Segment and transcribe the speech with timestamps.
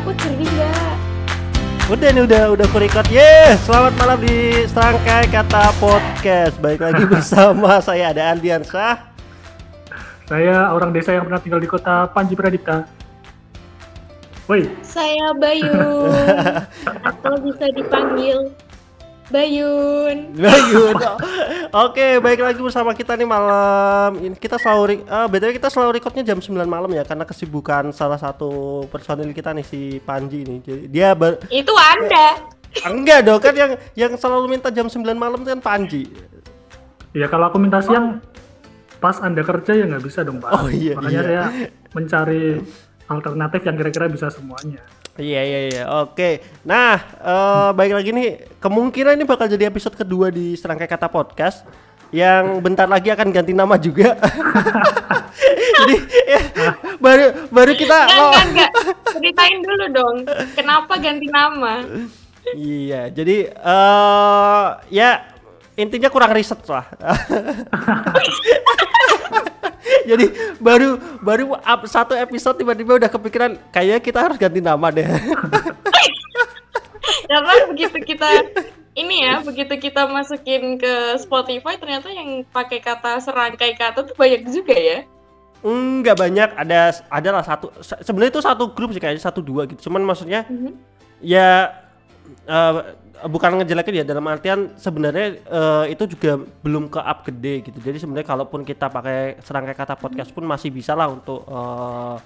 [0.00, 0.96] aku nggak?
[1.92, 3.04] Udah nih udah udah ku record.
[3.12, 6.56] Yes, selamat malam di Serangkai Kata Podcast.
[6.62, 9.12] Baik lagi bersama saya ada Aldian Syah.
[10.24, 12.88] Saya orang desa yang pernah tinggal di kota Panji Pradipta.
[14.48, 16.08] Woi, Saya Bayun.
[17.10, 18.48] Atau bisa dipanggil
[19.30, 20.34] Bayun.
[20.34, 20.94] Bayun.
[21.86, 24.18] Oke, baik lagi bersama kita nih malam.
[24.18, 28.18] Ini kita selalu eh, btw kita selalu recordnya jam 9 malam ya karena kesibukan salah
[28.18, 30.58] satu personil kita nih si Panji nih.
[30.60, 32.42] Jadi dia ber- Itu Anda.
[32.86, 36.10] enggak dong kan yang yang selalu minta jam 9 malam itu kan Panji.
[37.10, 38.22] ya kalau aku minta siang
[39.02, 40.50] pas anda kerja ya nggak bisa dong pak.
[40.54, 41.26] Oh, iya, Makanya iya.
[41.26, 41.42] saya
[41.90, 42.62] mencari
[43.06, 44.82] alternatif yang kira-kira bisa semuanya.
[45.20, 45.82] Iya iya iya.
[46.00, 46.40] Oke.
[46.64, 51.62] Nah, eh baik lagi nih kemungkinan ini bakal jadi episode kedua di Serangkai Kata Podcast
[52.10, 54.16] yang bentar lagi akan ganti nama juga.
[55.84, 55.96] jadi
[56.26, 56.40] ya,
[56.98, 58.70] baru baru kita Enggak, enggak, enggak.
[59.14, 60.16] Ceritain dulu dong.
[60.56, 61.84] Kenapa ganti nama?
[62.56, 65.22] Iya, jadi eh ya
[65.78, 66.88] intinya kurang riset lah.
[70.10, 70.24] jadi
[70.60, 75.04] baru baru up satu episode tiba-tiba udah kepikiran kayaknya kita harus ganti nama deh.
[77.30, 78.28] Karena begitu kita
[78.98, 84.42] ini ya, begitu kita masukin ke Spotify ternyata yang pakai kata serangkai kata tuh banyak
[84.50, 84.98] juga ya.
[85.60, 89.88] Enggak banyak, ada adalah satu se- sebenarnya itu satu grup sih kayaknya satu dua gitu.
[89.88, 90.72] Cuman maksudnya Mhm.
[91.22, 91.70] ya
[92.46, 92.74] eh,
[93.26, 97.78] bukan ngejelekin ya dalam artian sebenarnya eh, itu juga belum ke up gede gitu.
[97.80, 102.16] Jadi sebenarnya kalaupun kita pakai serangkai kata podcast pun masih bisa lah untuk eh,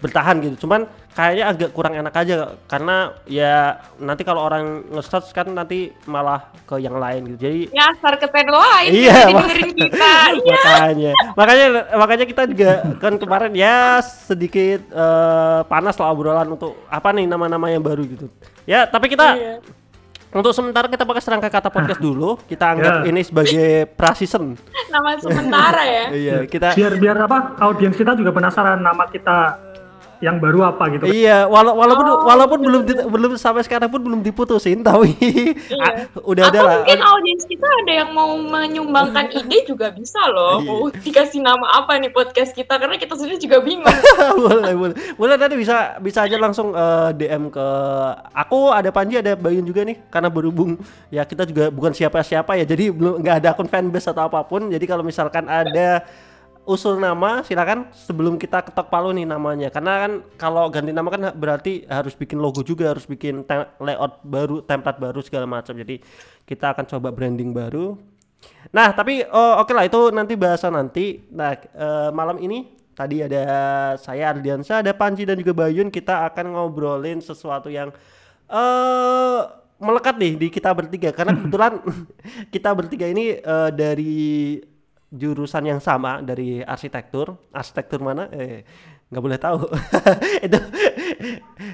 [0.00, 0.64] bertahan gitu.
[0.64, 6.48] Cuman kayaknya agak kurang enak aja karena ya nanti kalau orang nge-search kan nanti malah
[6.64, 7.38] ke yang lain gitu.
[7.44, 10.12] Jadi Nyasar ke channel lain Iya, dengerin kita.
[10.40, 10.56] Iya.
[10.56, 11.66] makanya makanya
[12.00, 17.68] makanya kita juga kan kemarin ya sedikit eh, panas lah obrolan untuk apa nih nama-nama
[17.68, 18.32] yang baru gitu
[18.64, 19.54] ya tapi kita Iya.
[20.30, 23.08] Untuk sementara kita pakai serangkai kata podcast dulu kita anggap Ya.
[23.08, 24.54] ini sebagai pra-season
[24.88, 26.04] Nama sementara ya.
[26.10, 27.58] iya kita Biar biar apa?
[27.60, 29.36] Audiens kita juga penasaran nama kita
[30.20, 31.08] yang baru apa gitu.
[31.08, 35.16] Iya, wala- walaupun Oh, walaupun belum di- belum sampai sekarang pun belum diputusin, tapi
[35.74, 36.74] ah, udah ada lah.
[36.80, 40.60] mungkin audiens kita ada yang mau menyumbangkan ide juga bisa loh.
[40.60, 40.68] Iya.
[40.68, 43.88] Mau dikasih nama apa nih podcast kita karena kita sendiri juga bingung.
[44.44, 47.66] boleh boleh boleh nanti bisa bisa aja langsung eh, DM ke
[48.30, 50.76] aku ada Panji ada Bayun juga nih karena berhubung
[51.08, 54.68] ya kita juga bukan siapa-siapa ya jadi belum nggak ada akun fanbase atau apa pun
[54.68, 56.04] jadi kalau misalkan ada
[56.70, 61.34] usul nama silakan sebelum kita ketok palu nih namanya karena kan kalau ganti nama kan
[61.34, 63.42] berarti harus bikin logo juga harus bikin
[63.82, 65.98] layout baru template baru segala macam jadi
[66.46, 67.98] kita akan coba branding baru
[68.70, 71.20] Nah, tapi oh, oke lah itu nanti bahasa nanti.
[71.32, 73.42] Nah, eh, malam ini tadi ada
[74.00, 75.88] saya Ardiansa, ada Panji dan juga Bayun.
[75.92, 77.92] Kita akan ngobrolin sesuatu yang
[78.50, 79.40] eh
[79.80, 81.72] melekat nih di kita bertiga karena kebetulan
[82.54, 84.20] kita bertiga ini eh, dari
[85.10, 87.34] jurusan yang sama dari arsitektur.
[87.50, 88.30] Arsitektur mana?
[88.30, 88.62] Eh
[89.10, 89.66] nggak boleh tahu.
[90.46, 90.58] itu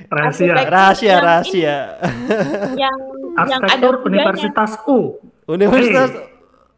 [0.08, 0.52] Rahasia.
[0.66, 1.76] Rahasia Yang rahasia.
[2.74, 2.96] yang
[3.36, 4.24] yang ada Arsitektur kudanya.
[4.32, 4.98] Universitas U.
[5.46, 6.10] Universitas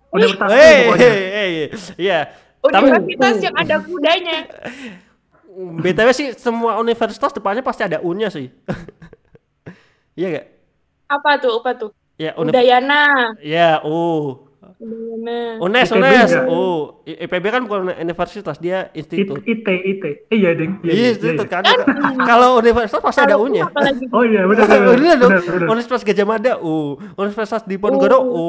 [0.09, 1.09] Universitas U Hey, pokoknya.
[1.09, 1.51] hey, hey,
[1.97, 2.19] iya.
[2.59, 4.37] Tapi Universitas yang ada kudanya.
[5.59, 8.47] BTW sih semua universitas depannya pasti ada U-nya sih.
[10.19, 10.47] Iya gak?
[11.07, 11.63] Apa tuh?
[11.63, 11.91] Apa tuh?
[12.19, 13.39] Ya, Udayana.
[13.39, 14.35] ya U.
[14.79, 16.47] UNES, UNES, enggak?
[16.47, 17.03] U.
[17.03, 19.43] I- IPB kan bukan universitas, dia It, institut.
[19.43, 20.05] IT, IT.
[20.31, 20.79] Eh, iya, Ding.
[20.81, 21.53] Iya, Iya, iya, institut iya.
[21.53, 21.63] kan.
[22.23, 23.67] Kalau universitas pasti ada U-nya.
[24.15, 24.95] Oh iya, benar benar.
[24.95, 25.67] Benar, benar.
[25.67, 28.47] Universitas Gajah Mada U, Universitas Diponegoro U,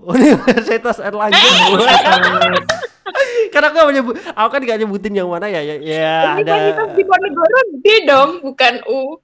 [0.00, 1.76] Universitas Erlangga U.
[3.52, 5.60] Karena aku gak menyebut, aku kan gak nyebutin yang mana ya.
[5.60, 6.52] Ya, ya ada.
[6.56, 9.20] Universitas di Ponegoro D dong, bukan U.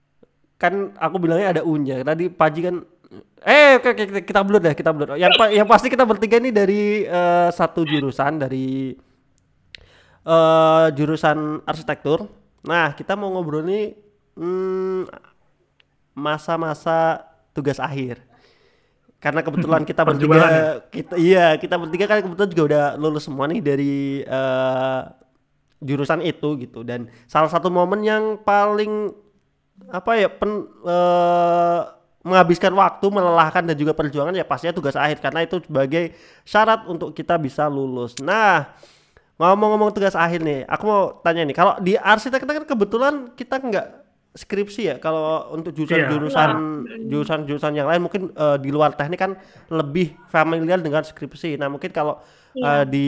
[0.55, 2.07] kan aku bilangnya ada U-nya.
[2.07, 2.77] Tadi Paji kan
[3.45, 5.07] eh oke, oke, kita- kita belum deh, kita belum.
[5.15, 8.95] Yang pa- yang pasti kita bertiga ini dari eh, satu jurusan dari
[10.23, 12.31] eh jurusan arsitektur.
[12.63, 13.99] Nah, kita mau ngobrol nih
[14.39, 15.03] hmm,
[16.15, 18.23] masa-masa tugas akhir.
[19.19, 20.63] Karena kebetulan kita bertiga ya?
[20.91, 25.01] kita iya, kita bertiga kan kebetulan juga udah lulus semua nih dari eh,
[25.83, 29.11] jurusan itu gitu dan salah satu momen yang paling
[29.91, 31.81] apa ya pen, eh,
[32.23, 36.15] menghabiskan waktu melelahkan dan juga perjuangan ya pastinya tugas akhir karena itu sebagai
[36.47, 38.15] syarat untuk kita bisa lulus.
[38.23, 38.71] Nah
[39.43, 43.87] ngomong-ngomong tugas akhir nih, aku mau tanya nih kalau di arsitek kan kebetulan kita nggak
[44.33, 46.51] skripsi ya kalau untuk jurusan-jurusan
[47.11, 49.33] jurusan-jurusan yang lain mungkin eh, di luar teknik kan
[49.69, 51.59] lebih familiar dengan skripsi.
[51.59, 52.23] Nah mungkin kalau
[52.55, 53.07] eh, di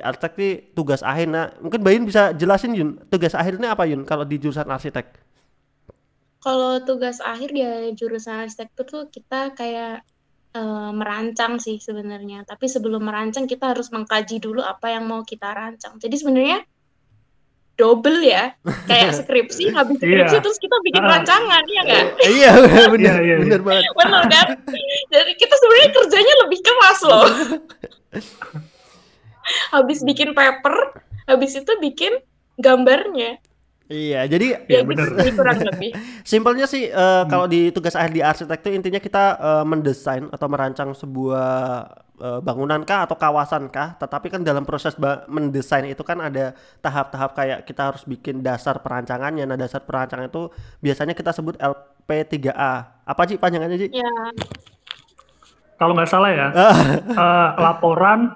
[0.00, 4.24] arsitek nih tugas akhir, nah mungkin Bayun bisa jelasin Yun tugas akhirnya apa Yun kalau
[4.24, 5.25] di jurusan arsitek?
[6.46, 7.66] Kalau tugas akhir di
[7.98, 10.06] jurusan arsitektur tuh kita kayak
[10.54, 12.46] eh, merancang sih sebenarnya.
[12.46, 15.98] Tapi sebelum merancang kita harus mengkaji dulu apa yang mau kita rancang.
[15.98, 16.62] Jadi sebenarnya
[17.76, 18.54] double ya,
[18.88, 20.40] kayak skripsi, habis skripsi Iya.
[20.40, 21.18] terus kita bikin Ah.
[21.18, 22.04] rancangan, ya nggak?
[22.24, 23.36] Eh, iya benar Iya, iya, iya.
[23.42, 24.46] benar banget Benar kan?
[25.12, 27.26] Jadi kita sebenarnya kerjanya lebih keras loh.
[29.74, 30.74] habis bikin paper,
[31.28, 32.12] habis itu bikin
[32.56, 33.38] gambarnya.
[33.86, 35.06] Iya jadi Iya, Ya, benar.
[35.22, 35.90] sih, kurang lebih.
[36.32, 40.90] Simpelnya sih eh, kalau di tugas akhir di arsitektur intinya kita eh, mendesain atau merancang
[40.90, 41.48] sebuah
[42.18, 44.98] eh, bangunan kah atau kawasan kah, tetapi kan dalam proses
[45.28, 49.46] mendesain itu kan ada tahap-tahap kayak kita harus bikin dasar perancangannya.
[49.46, 50.50] Nah, dasar perancangan itu
[50.82, 52.74] biasanya kita sebut LP3A.
[53.06, 53.90] Apa sih panjangannya sih?
[53.94, 54.10] Ya,
[55.76, 56.46] Kalau nggak salah ya,
[57.22, 58.32] eh, laporan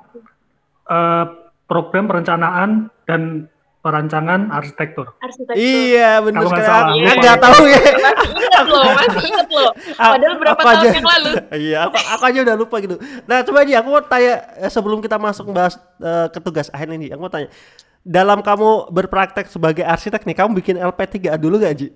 [0.87, 1.25] eh,
[1.65, 2.71] program perencanaan
[3.09, 3.49] dan
[3.81, 5.17] perancangan arsitektur.
[5.17, 5.57] arsitektur.
[5.57, 6.63] Iya, benar sekali.
[6.63, 7.41] salah, Aku lupa nggak ya.
[7.41, 7.81] tahu ya.
[7.81, 9.71] Masih inget loh, masih inget loh.
[10.13, 11.31] Padahal berapa Aku tahun aja- yang lalu.
[11.63, 12.97] Iya, aku, aku aja udah lupa gitu.
[13.25, 16.89] Nah, coba Ji, aku mau tanya eh, sebelum kita masuk bahas eh, ke tugas akhir
[16.91, 17.49] ini, aku mau tanya.
[18.01, 21.89] Dalam kamu berpraktek sebagai arsitek nih, kamu bikin LP3A dulu gak, Ji?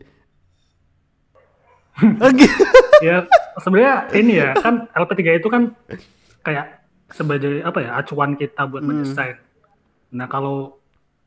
[3.01, 3.27] Ya
[3.57, 5.71] sebenarnya ini ya kan LP3 itu kan
[6.43, 9.03] kayak sebagai apa ya acuan kita buat Hmm.
[9.03, 9.37] mendesain.
[10.11, 10.79] Nah kalau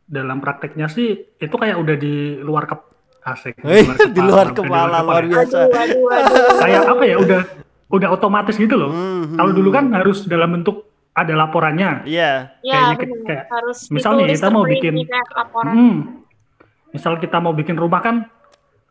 [0.07, 2.81] dalam prakteknya sih itu kayak udah di luar kep
[3.27, 5.68] asik Eh, di luar kepala, luar biasa.
[5.68, 6.48] Aduh, aduh, aduh.
[6.57, 7.42] Kayak apa ya udah
[7.88, 8.88] udah otomatis gitu loh.
[8.88, 9.59] Hmm, Kalau hmm.
[9.59, 12.07] dulu kan harus dalam bentuk ada laporannya.
[12.07, 12.56] Iya.
[12.62, 13.25] Ya, Kayaknya kayak- benar.
[13.27, 14.98] kayak- harus misal nih, ditulis kita mau bikin-.
[15.57, 15.95] Hmm.
[16.88, 18.15] Misal kita mau bikin rumah kan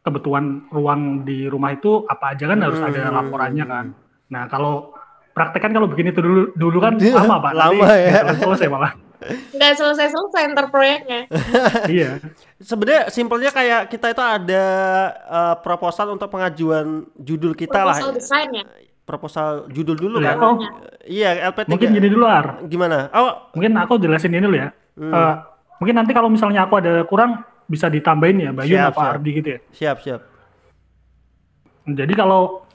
[0.03, 3.17] kebutuhan ruang di rumah itu apa aja kan harus ada Hmm.
[3.17, 3.87] laporannya kan.
[4.29, 4.93] Nah kalau
[5.33, 7.53] praktek kan kalau bikin itu dulu dulu kan Iya, lama pak.
[7.53, 8.21] lama Nanti ya.
[8.37, 8.93] selesai malah.
[9.51, 11.21] Nggak selesai-selesai ntar proyeknya.
[11.89, 12.21] iya.
[12.57, 14.65] Sebenarnya simpelnya kayak kita itu ada
[15.13, 18.15] eh, proposal untuk pengajuan judul kita Proposal lah.
[18.15, 18.65] desainnya.
[19.03, 20.33] Proposal judul dulu Iya.
[20.33, 20.37] kan.
[20.43, 20.55] Oh,
[21.03, 21.71] Iya, LP3.
[21.71, 22.47] mungkin gini dulu Ar.
[22.65, 23.07] Gimana?
[23.13, 24.75] Oh, Mungkin aku jelasin ini dulu ya.
[24.95, 25.13] Hmm.
[25.13, 25.35] Eh,
[25.79, 29.13] mungkin nanti kalau misalnya aku ada kurang bisa ditambahin ya Bayu Siap, apa siap.
[29.15, 29.61] Ardi gitu ya.
[29.71, 30.21] siap, siap.
[31.87, 32.67] Jadi kalau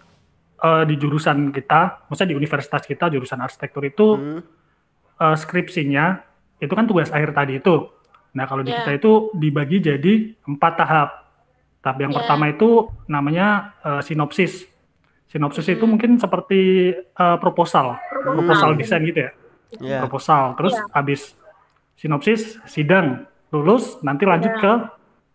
[0.58, 4.40] eh, di jurusan kita, maksudnya di universitas kita jurusan arsitektur itu Hmm.
[5.18, 6.22] eh, skripsinya
[6.62, 7.90] itu kan tugas akhir tadi itu.
[8.32, 8.86] Nah kalau di Ya.
[8.86, 11.10] kita itu dibagi jadi empat tahap.
[11.82, 12.22] Tahap yang Ya.
[12.22, 14.70] pertama itu namanya eh, sinopsis.
[15.28, 15.98] Sinopsis itu Hmm.
[15.98, 19.32] mungkin seperti eh, proposal, proposal desain gitu ya.
[19.82, 20.00] Iya.
[20.06, 20.56] Proposal.
[20.56, 20.86] Terus Ya.
[20.94, 21.22] habis
[21.98, 24.60] sinopsis sidang lulus nanti lanjut Ya.
[24.62, 24.72] ke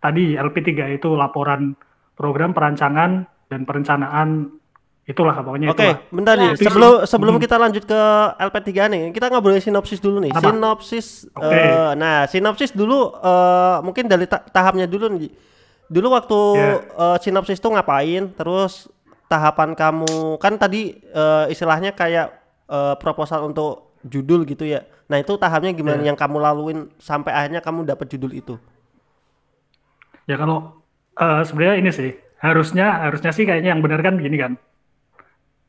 [0.01, 1.77] tadi LP3 itu laporan
[2.17, 4.56] program perancangan dan perencanaan
[5.07, 5.99] itulah pokoknya Oke, itulah.
[6.11, 6.51] bentar nih.
[6.53, 7.43] Itu Sebelum sebelum Hmm.
[7.43, 8.01] kita lanjut ke
[8.37, 10.35] LP3 nih, kita ngobrolin sinopsis dulu nih.
[10.35, 10.51] Apa?
[10.51, 11.55] Sinopsis Oke.
[11.55, 15.31] eh, nah, sinopsis dulu eh, mungkin dari ta- tahapnya dulu nih.
[15.87, 16.71] Dulu waktu Ya.
[16.83, 18.35] eh, sinopsis tuh ngapain?
[18.35, 18.91] Terus
[19.27, 22.35] tahapan kamu kan tadi eh, istilahnya kayak
[22.67, 24.83] eh, proposal untuk judul gitu ya.
[25.07, 26.11] Nah, itu tahapnya gimana Ya.
[26.11, 28.59] yang kamu laluin sampai akhirnya kamu dapat judul itu?
[30.27, 30.83] Ya kalau
[31.15, 34.59] eh, sebenarnya ini sih harusnya harusnya sih kayaknya yang benar kan gini kan.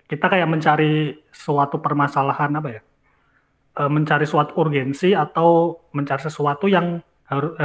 [0.07, 2.81] Kita kayak mencari suatu permasalahan apa ya?
[3.77, 7.59] Eh, mencari suatu urgensi atau mencari sesuatu yang harus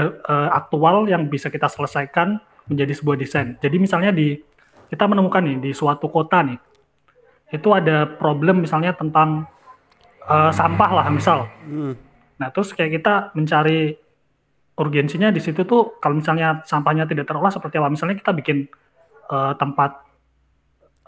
[0.50, 2.34] aktual yang bisa kita selesaikan
[2.67, 3.55] menjadi sebuah desain.
[3.63, 4.34] Jadi misalnya di
[4.91, 6.58] kita menemukan nih di suatu kota nih
[7.53, 9.44] itu ada problem misalnya tentang
[10.25, 11.49] eh, sampah lah misal.
[11.69, 11.94] Hmm.
[12.41, 13.93] Nah, terus kayak kita mencari
[14.72, 17.93] urgensinya di situ tuh kalau misalnya sampahnya tidak terolah seperti apa?
[17.93, 18.69] Misalnya kita bikin
[19.29, 19.91] eh, tempat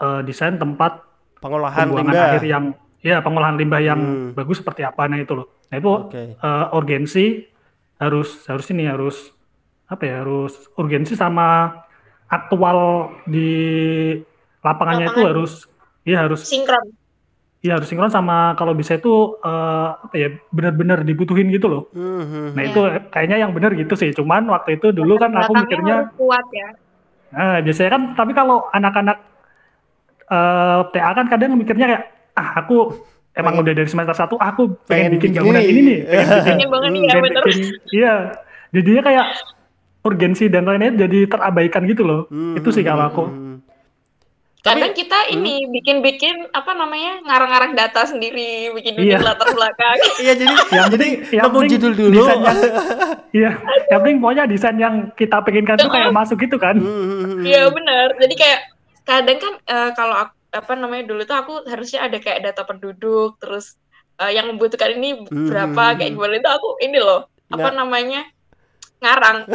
[0.01, 1.01] eh, desain tempat
[1.45, 2.25] Pengolahan limbah.
[2.27, 2.63] akhir yang
[2.99, 4.29] ya pengolahan limbah yang Hmm.
[4.33, 5.47] bagus seperti apa nah itu loh.
[5.65, 6.23] Nah, itu Oke.
[6.35, 7.45] eh, urgensi
[7.95, 9.29] harus harus ini harus
[9.85, 10.15] apa ya?
[10.19, 11.69] Harus urgensi sama
[12.27, 12.79] aktual
[13.23, 13.49] di
[14.59, 15.29] lapangannya itu Lapangan.
[15.31, 15.51] harus
[16.01, 16.85] ya harus Sinkron.
[17.61, 19.09] ya harus sinkron sama kalau bisa itu
[19.39, 21.83] eh, apa ya benar-benar dibutuhin gitu loh.
[21.91, 22.69] Hmm, Nah Ya.
[22.69, 24.09] itu kayaknya yang benar gitu sih.
[24.11, 26.69] Cuman waktu itu dulu kan aku mikirnya, harus kuat ya.
[27.31, 28.01] nah, biasanya kan.
[28.15, 29.17] Tapi kalau anak-anak
[30.27, 32.03] eh, TA kan kadang mikirnya kayak,
[32.33, 32.93] ah aku
[33.31, 35.81] emang Pengen- udah dari semester satu, aku pengen, pengen bikin bikin bangunan ini.
[35.81, 37.43] nih, pengen bikin, Pengen banget nih ya, bener.
[37.43, 38.13] bikin, iya.
[38.71, 39.25] Jadinya kayak
[40.01, 42.21] urgensi dan lainnya jadi terabaikan gitu loh.
[42.27, 43.23] Hmm, Itu sih kalau aku.
[43.25, 43.55] hmm,
[44.57, 48.73] Tapi- Kadang kita ini bikin-bikin apa namanya ngarang-ngarang data sendiri, Iya.
[48.73, 49.97] bikin-bikin latar belakang.
[50.23, 52.17] Iya jadi Yang jadi yang nemu penting judul dulu.
[52.17, 52.61] desain yang-
[53.37, 53.49] Iya,
[53.85, 56.75] yang penting pokoknya desain yang kita pengenkan tuh kayak masuk gitu kan.
[56.75, 58.17] Hmm, Iya benar.
[58.17, 58.59] Jadi kayak
[59.05, 63.37] kadang kan eh, kalau aku, apa namanya dulu tuh aku harusnya ada kayak data penduduk,
[63.37, 63.77] terus
[64.17, 65.95] eh, yang membutuhkan ini berapa Hmm.
[65.95, 67.75] kayak gimana itu aku ini loh apa Nggak.
[67.77, 68.21] namanya
[68.99, 69.37] ngarang.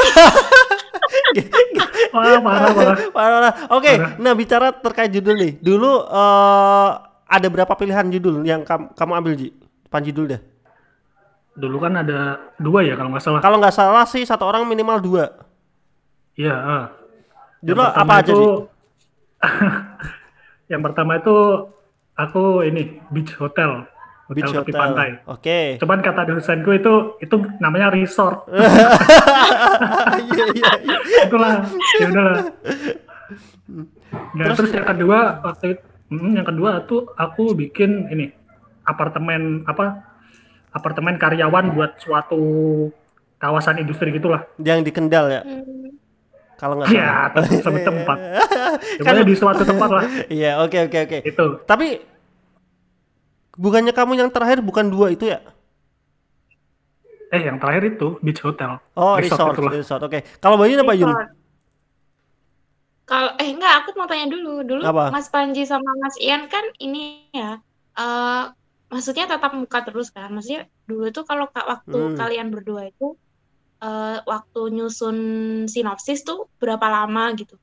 [2.10, 2.96] Wah, parah, parah.
[3.10, 3.52] Parah.
[3.70, 4.12] Oke, Parah.
[4.18, 5.52] nah bicara terkait judul nih.
[5.58, 6.90] Dulu eh,
[7.26, 9.54] ada berapa pilihan judul yang kam- kamu ambil Ji?
[9.86, 10.42] Panji dulu deh.
[11.54, 13.40] Dulu kan ada dua ya kalau nggak salah.
[13.42, 15.24] Kalau nggak salah sih satu orang minimal dua.
[16.34, 16.54] Iya.
[17.60, 18.50] Judul Yang pertama apa aja itu, sih?
[20.72, 21.36] yang pertama itu
[22.14, 23.88] aku ini beach hotel,
[24.28, 24.80] hotel Beach tepi Hotel.
[24.80, 25.08] pantai.
[25.26, 25.58] Oke.
[25.80, 28.44] Cuman kata dosenku itu itu namanya resort.
[30.20, 30.70] Iya iya.
[30.84, 30.98] iya.
[31.26, 31.64] Itulah,
[31.98, 32.36] ya udahlah.
[34.34, 38.30] Nah, Terus- terus, yang kedua waktu itu, mm, yang kedua tuh aku bikin ini
[38.84, 40.04] apartemen apa?
[40.70, 42.38] Apartemen karyawan buat suatu
[43.40, 44.46] kawasan industri gitulah.
[44.60, 45.42] Yang di Kendal ya.
[45.42, 45.96] Hmm.
[46.60, 47.00] Kalau nggak salah.
[47.00, 48.18] Ya, tetap sebut tempat.
[49.00, 50.04] Kan- di suatu tempat lah.
[50.28, 51.18] Iya, oke oke oke.
[51.24, 51.46] Itu.
[51.64, 51.86] Tapi
[53.56, 55.40] bukannya kamu yang terakhir bukan dua itu ya?
[57.30, 58.76] Eh, yang terakhir itu beach hotel.
[58.92, 59.72] Oh, resort, itulah.
[59.72, 60.02] resort.
[60.04, 60.20] Oke.
[60.36, 61.08] Kalau Bayu apa Yun?
[61.08, 61.30] Resort.
[63.06, 64.62] Kalau eh enggak, aku mau tanya dulu.
[64.62, 65.10] Dulu Apa?
[65.10, 67.58] Mas Panji sama Mas Ian kan ini ya
[67.96, 68.44] eh
[68.86, 70.30] maksudnya tatap muka terus kan.
[70.30, 72.14] Maksudnya dulu tuh kalau ka- waktu Hmm.
[72.14, 73.16] kalian berdua itu
[73.80, 75.16] eh waktu nyusun
[75.64, 77.56] sinopsis tuh berapa lama gitu.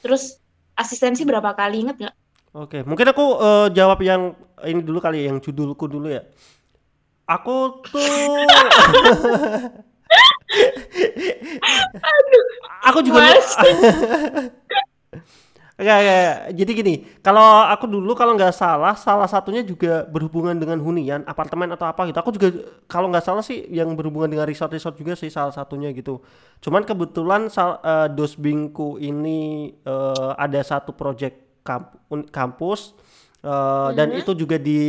[0.00, 0.40] Terus
[0.72, 2.16] asistensi berapa kali inget nggak?
[2.54, 4.32] Oke, mungkin aku eh, jawab yang
[4.64, 6.24] ini dulu kali ya, yang judulku dulu ya.
[7.28, 8.44] Aku tuh
[12.84, 13.48] Aku juga Mas.
[15.74, 16.34] Enggak, enggak.
[16.54, 21.66] Jadi gini, kalau aku dulu kalau nggak salah, salah satunya juga berhubungan dengan hunian, apartemen
[21.74, 22.18] atau apa gitu.
[22.22, 22.46] Aku juga
[22.86, 26.22] kalau nggak salah sih yang berhubungan dengan resort-resort juga sih salah satunya gitu.
[26.62, 31.98] Cuman kebetulan sal, eh, dosbingku ini eh, ada satu project kamp-
[32.30, 32.94] kampus
[33.42, 34.20] eh, dan Mhm.
[34.22, 34.80] itu juga di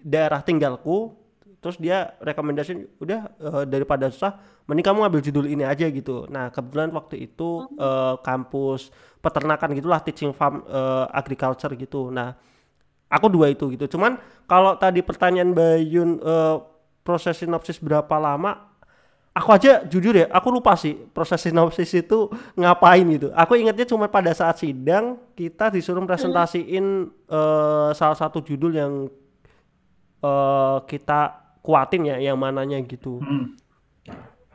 [0.00, 1.19] daerah tinggalku.
[1.60, 6.24] Terus dia rekomendasi udah eh, daripada susah, mending kamu ambil judul ini aja gitu.
[6.32, 8.88] Nah kebetulan waktu itu eh, kampus
[9.20, 12.08] peternakan gitulah teaching farm eh, agriculture gitu.
[12.08, 12.34] Nah,
[13.12, 13.96] aku dua itu gitu.
[13.96, 14.16] Cuman
[14.48, 16.56] kalau tadi pertanyaan Bayun eh,
[17.04, 18.72] proses sinopsis berapa lama?
[19.30, 22.26] Aku aja jujur ya, aku lupa sih proses sinopsis itu
[22.58, 23.30] ngapain gitu.
[23.30, 26.86] Aku ingatnya cuma pada saat sidang kita disuruh presentasiin
[27.30, 28.92] eh, salah satu judul yang
[30.24, 33.20] eh, kita kuatin ya, yang mananya gitu.
[33.20, 33.56] Hmm.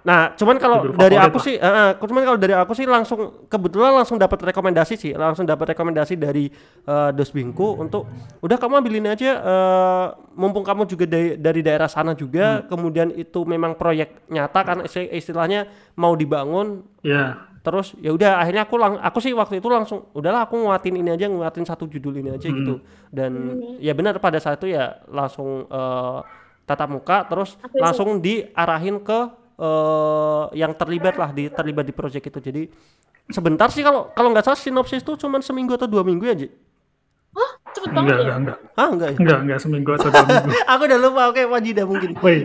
[0.06, 1.46] Nah, cuman kalau dari aku lah.
[1.50, 5.50] sih, eh, eh, cuman kalau dari aku sih langsung kebetulan langsung dapat rekomendasi sih, langsung
[5.50, 6.46] dapat rekomendasi dari
[6.86, 8.06] eh, dosbingku untuk
[8.46, 10.06] udah kamu ambil ini aja, eh,
[10.38, 12.70] mumpung kamu juga dari dari daerah sana juga, Hmm.
[12.70, 15.66] kemudian itu memang proyek nyata kan isti- istilahnya
[15.98, 20.46] mau dibangun, Ya, terus ya udah akhirnya aku lang aku sih waktu itu langsung udahlah
[20.46, 22.58] aku nguatin ini aja, nguatin satu judul ini aja Hmm.
[22.62, 22.76] gitu,
[23.10, 27.78] dan ya benar pada saat itu ya langsung eh, tatap muka, terus itu?
[27.78, 29.20] langsung diarahin ke
[29.56, 32.68] eh yang terlibat lah di terlibat di proyek itu jadi
[33.26, 36.52] sebentar sih kalau kalau nggak salah sinopsis itu cuma seminggu atau dua minggu aja
[37.32, 38.36] Hah, cepet banget enggak, ya?
[38.36, 38.58] enggak, enggak.
[38.76, 40.50] ah enggak ya Enggak, enggak seminggu atau dua minggu.
[40.72, 42.38] aku udah lupa oke Wajida mungkin Woi.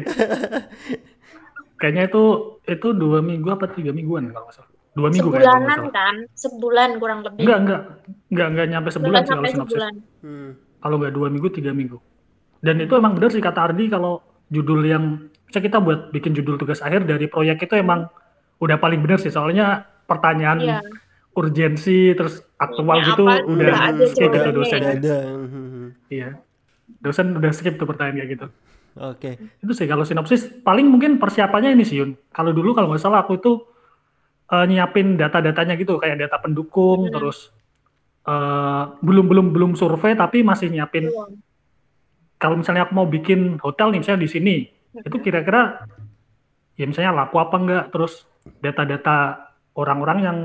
[1.80, 2.22] Kayaknya itu
[2.68, 4.70] itu dua minggu apa tiga mingguan kalau nggak salah.
[4.90, 6.14] Dua minggu Sebulanan kan?
[6.36, 7.40] Sebulan kurang lebih.
[7.40, 7.80] Enggak, enggak.
[8.28, 9.74] Enggak, enggak nyampe sebulan Sebulan sih kalau sinopsis.
[9.74, 9.94] sebulan.
[10.20, 10.50] hmm.
[10.80, 11.96] Kalau nggak dua minggu, tiga minggu.
[12.60, 15.04] Dan itu emang benar sih kata Ardi kalau judul yang
[15.44, 18.06] bisa kita buat bikin judul tugas akhir dari proyek itu emang
[18.58, 19.28] udah paling benar sih.
[19.28, 20.78] Soalnya pertanyaan Iya.
[21.30, 24.80] urgensi terus aktual Ini gitu apa, udah udah ada skip itu dosen.
[24.82, 25.86] udah ada hmm.
[26.08, 26.28] Iya.
[26.98, 28.46] Dosen udah skip tuh pertanyaan kayak gitu.
[28.92, 29.30] oke
[29.62, 32.18] Itu sih kalau sinopsis paling mungkin persiapannya ini sih Yun.
[32.28, 33.52] Kalau dulu kalau nggak salah aku itu
[34.48, 37.14] eh, nyiapin data-datanya gitu kayak data pendukung Hmm.
[37.14, 37.54] terus
[38.26, 41.38] eh, belum belum belum survei tapi masih nyiapin Belum.
[42.40, 44.56] Kalau misalnya aku mau bikin hotel nih misalnya di sini
[44.96, 45.84] itu kira-kira
[46.74, 47.84] ya misalnya laku apa enggak?
[47.92, 48.24] Terus
[48.64, 50.38] data-data orang-orang yang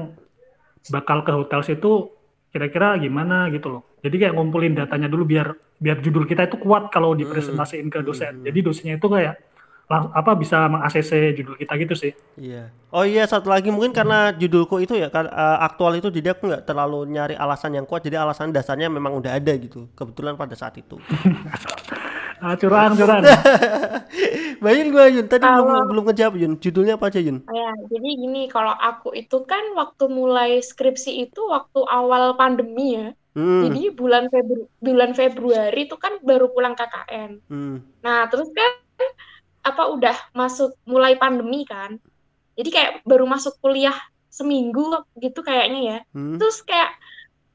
[0.92, 2.12] bakal ke hotel situ
[2.52, 3.82] kira-kira gimana gitu loh.
[4.04, 8.44] Jadi kayak ngumpulin datanya dulu biar biar judul kita itu kuat kalau dipresentasiin ke dosen.
[8.44, 9.55] Jadi dosennya itu kayak
[9.88, 12.74] apa bisa meng-ACC judul kita gitu sih Iya.
[12.90, 16.50] Oh iya satu lagi mungkin karena judulku itu ya kan eh, aktual itu jadi aku
[16.50, 20.58] nggak terlalu nyari alasan yang kuat jadi alasan dasarnya memang udah ada gitu kebetulan pada
[20.58, 20.98] saat itu.
[22.44, 23.22] ah, curang curang
[24.64, 27.44] Bayun gua Yun tadi belum Kalau- belum ngejawab Yun judulnya apa aja Yun?
[27.46, 33.08] Ya, jadi gini, kalau aku itu kan waktu mulai skripsi itu waktu awal pandemi ya.
[33.36, 33.68] Hmm.
[33.68, 37.32] Jadi bulan Febru bulan Februari itu kan baru pulang KKN.
[37.52, 37.76] hmm.
[38.00, 38.72] Nah, terus kan
[39.66, 41.98] apa udah masuk mulai pandemi kan.
[42.54, 43.98] Jadi kayak baru masuk kuliah
[44.30, 45.98] seminggu gitu kayaknya ya.
[46.14, 46.38] Hmm.
[46.38, 46.92] Terus kayak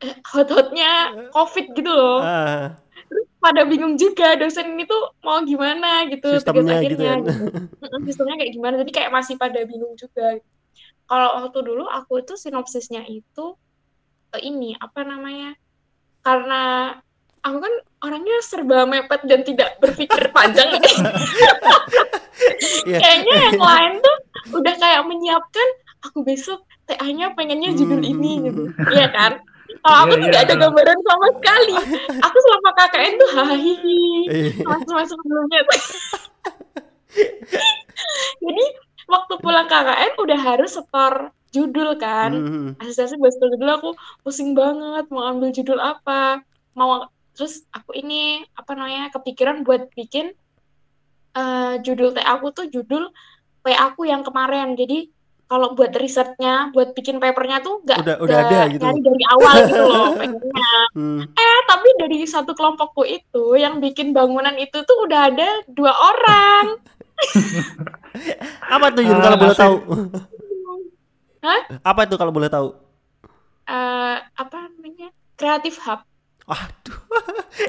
[0.03, 0.91] eh, hot-hotnya
[1.31, 2.19] COVID gitu loh.
[2.21, 2.75] Ah,
[3.07, 7.15] Terus pada bingung juga dosen ini tuh mau gimana gitu Sistemnya gitu akhirnya.
[7.81, 8.75] Mm-mm, Sistemnya kayak gimana.
[8.83, 10.43] Jadi kayak masih pada bingung juga.
[11.07, 13.55] Kalau waktu dulu aku itu sinopsisnya itu
[14.35, 15.55] eh, ini apa namanya?
[16.21, 16.95] Karena
[17.41, 20.69] aku kan orangnya serba mepet dan tidak berpikir panjang.
[22.89, 22.97] Iya.
[22.97, 24.17] Kayaknya yang lain tuh
[24.57, 25.69] udah kayak menyiapkan
[26.01, 28.73] aku besok TA-nya pengennya judul ini gitu.
[28.89, 29.33] Iya kan?
[29.81, 31.75] Kalau aku Iya, tuh iya, gak ada gambaran sama sekali.
[32.21, 34.03] Aku selama KKN tuh hahihi.
[34.27, 34.51] Iya.
[34.67, 35.81] Masuk-masuk sebelumnya tuh.
[38.41, 38.65] Jadi
[39.07, 41.13] waktu pulang KKN udah harus setor
[41.51, 42.31] judul kan.
[42.33, 42.69] Hmm.
[42.83, 43.91] Asistensi buat setor judul aku
[44.27, 46.43] pusing banget mau ambil judul apa.
[46.75, 48.21] Mau terus aku ini
[48.53, 50.35] apa namanya kepikiran buat bikin
[51.31, 53.09] eh, judul TA aku tuh judul
[53.61, 54.73] PA aku yang kemarin.
[54.73, 55.09] Jadi
[55.45, 58.83] kalau buat risetnya, buat bikin papernya tuh nggak Udah- udah nggak ada gitu.
[58.87, 60.73] nyari dari awal gitu loh pengennya.
[60.95, 61.21] Hmm.
[61.27, 66.65] Eh, tapi dari satu kelompokku itu yang bikin bangunan itu tuh udah ada dua orang.
[68.75, 69.61] Apa tuh Yun Ah, kalau boleh asik.
[69.61, 69.77] tahu?
[71.41, 71.61] Hah?
[71.83, 72.69] Apa itu kalau boleh tahu?
[73.67, 75.09] Eh, apa namanya?
[75.35, 76.01] Creative Hub.
[76.51, 76.99] Aduh.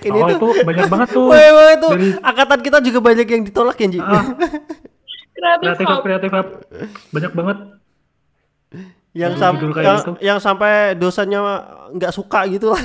[0.02, 1.28] Ini oh tuh itu banyak banget tuh.
[1.28, 4.00] Wah, wah, itu Dari- angkatan kita juga banyak yang ditolak ya, Ji.
[4.00, 4.24] Ah,
[5.62, 6.02] kreatif Hub.
[6.02, 6.48] kreatif hub.
[7.10, 7.58] Banyak banget.
[9.12, 10.12] yang sam- yang, gitu.
[10.24, 11.44] yang sampai dosennya
[11.92, 12.80] nggak suka gitu lah.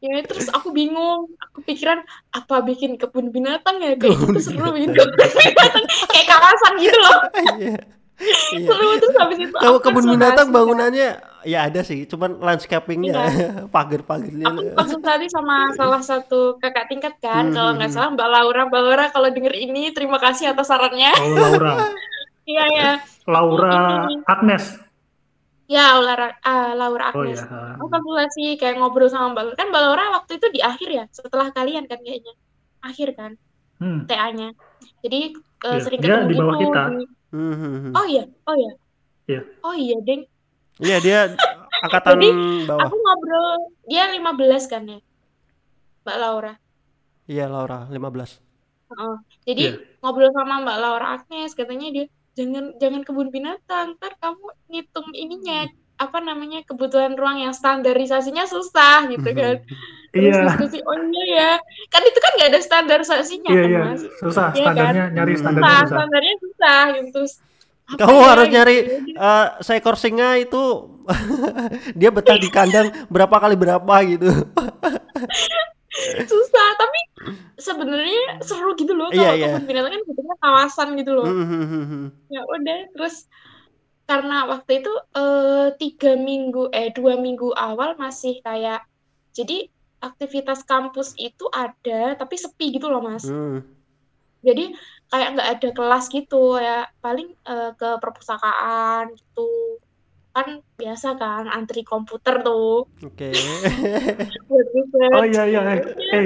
[0.00, 2.02] Ya terus aku bingung, aku pikiran
[2.32, 7.20] apa bikin kebun binatang ya kayak gitu seru bikin kebun binatang kayak kawasan gitu loh
[7.54, 7.74] Iya.
[8.50, 8.66] Iya.
[8.66, 13.14] seru terus habis itu Kalau kebun binatang bangunannya ya ada sih, cuman landscapingnya,
[13.74, 14.46] pagar-pagarnya.
[14.50, 17.50] aku konsultasi sama salah satu kakak tingkat kan.
[17.50, 18.60] Hmm, kalau nggak salah Mbak Laura.
[18.66, 21.12] Mbak Laura kalau denger ini terima kasih atas sarannya.
[21.18, 21.74] Oh Laura.
[22.50, 22.90] iya ya
[23.30, 24.64] Laura Agnes.
[25.70, 27.38] ya Laura ah, Laura Oh Agnes.
[27.38, 27.78] ya.
[27.78, 29.56] aku konsultasi kayak ngobrol sama Mbak Laura.
[29.56, 31.04] Kan Mbak Laura waktu itu di akhir ya?
[31.08, 32.34] Setelah kalian kan kayaknya.
[32.82, 33.38] Akhir kan?
[33.78, 34.06] Hmm.
[34.06, 34.54] TA-nya
[35.02, 36.70] jadi eh, Iya, sering dia ketemu di bawah gitu.
[36.70, 36.82] kita.
[36.90, 37.92] di- Hmm, hmm, hmm.
[37.96, 38.24] oh iya.
[38.44, 38.72] Oh iya.
[39.22, 39.40] Iya.
[39.62, 40.22] oh iya deng
[40.78, 41.18] Iya dia
[41.80, 42.28] angkatan Jadi,
[42.64, 42.86] bawah.
[42.86, 43.48] aku ngobrol
[43.84, 44.22] dia 15
[44.66, 44.98] kan ya
[46.02, 46.54] Mbak Laura
[47.24, 48.38] Iya Laura 15.
[48.88, 49.16] Heeh.
[49.44, 49.98] jadi Iya.
[50.00, 55.68] ngobrol sama Mbak Laura Agnes katanya dia jangan jangan kebun binatang ntar kamu ngitung ininya
[55.94, 59.60] apa namanya kebutuhan ruang yang standarisasinya susah gitu kan
[60.10, 60.44] terus Iya.
[60.46, 61.50] diskusi oh iya ya
[61.88, 63.80] kan itu kan nggak ada standarisasinya Iya kan iya.
[63.86, 64.74] mas Susah Iya kan?
[64.74, 65.40] standarnya nyari Hmm.
[65.40, 65.94] standarnya susah susah.
[65.94, 67.32] standarnya susah gitu terus
[67.88, 68.54] apa Kamu ya, harus gitu.
[68.56, 68.76] nyari
[69.12, 70.62] eh, seekor singa itu
[71.98, 74.28] dia betah di kandang berapa kali berapa gitu.
[76.24, 77.00] susah tapi
[77.60, 79.46] sebenarnya seru gitu loh Iya, kalau iya.
[79.52, 82.06] kebun binatang kan bentuknya kawasan gitu loh Hmm, hmm, hmm, hmm.
[82.32, 83.14] ya udah terus
[84.04, 88.82] karena waktu itu eh, tiga minggu eh dua minggu awal masih kayak
[89.36, 89.68] jadi
[90.02, 93.60] aktivitas kampus itu ada tapi sepi gitu loh mas Hmm.
[94.42, 94.74] jadi
[95.12, 99.76] kayak nggak ada kelas gitu ya paling eh, ke perpustakaan gitu
[100.30, 103.28] kan biasa kan antri komputer tuh Oke.
[103.28, 105.12] riset.
[105.12, 105.60] Oh iya iya.
[105.60, 106.24] Eh, eh.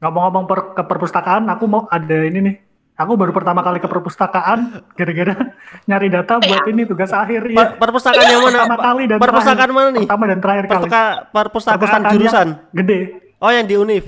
[0.00, 2.56] ngomong-ngomong per- ke perpustakaan, aku mau ada ini nih.
[2.96, 4.58] Aku baru pertama kali ke perpustakaan
[4.92, 7.66] gara-gara nyari data buat ini tugas akhir Per- ya.
[7.76, 8.58] perpustakaan yang mana?
[8.58, 9.76] Pertama kali dan Perpustakaan terakhir.
[9.76, 10.02] mana nih?
[10.02, 10.72] Pertama dan terakhir kali.
[10.80, 12.46] Pertuka- perpustakaan Perpustakaan jurusan.
[12.72, 12.98] Gede.
[13.38, 14.04] Oh yang di Unif.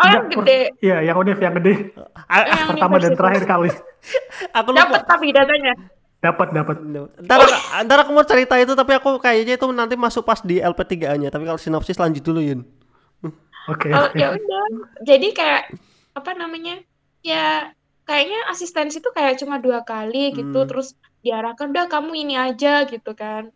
[0.00, 1.92] Oh yang gede Iya, yang univ yang gede.
[2.26, 3.70] Yang Pertama dan terakhir kali.
[4.58, 5.08] aku dapat lupa.
[5.08, 5.74] tapi datanya
[6.20, 6.76] Dapat dapat.
[7.24, 7.40] Ntar,
[7.80, 11.32] ntar aku mau cerita itu tapi aku kayaknya itu nanti masuk pas di LP3-nya.
[11.32, 12.60] Tapi kalau sinopsis lanjut dulu Yun.
[13.68, 13.88] Oke.
[13.88, 14.20] Oh, oke.
[14.20, 14.64] ya udah.
[15.00, 15.72] Jadi kayak
[16.12, 16.76] apa namanya?
[17.24, 17.72] Ya
[18.04, 20.68] kayaknya asistensi tuh kayak cuma dua kali gitu Hmm.
[20.68, 23.48] terus diarahkan udah kamu ini aja gitu kan.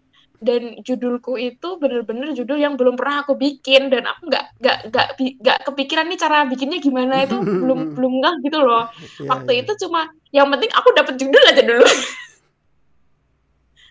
[0.43, 5.07] Dan judulku itu bener-bener judul yang belum pernah aku bikin dan aku nggak nggak nggak
[5.41, 8.91] nggak kepikiran nih cara bikinnya gimana itu belum belum nggak gitu loh.
[9.21, 9.61] Iya, Waktu iya.
[9.65, 11.87] itu cuma yang penting aku dapat judul aja dulu.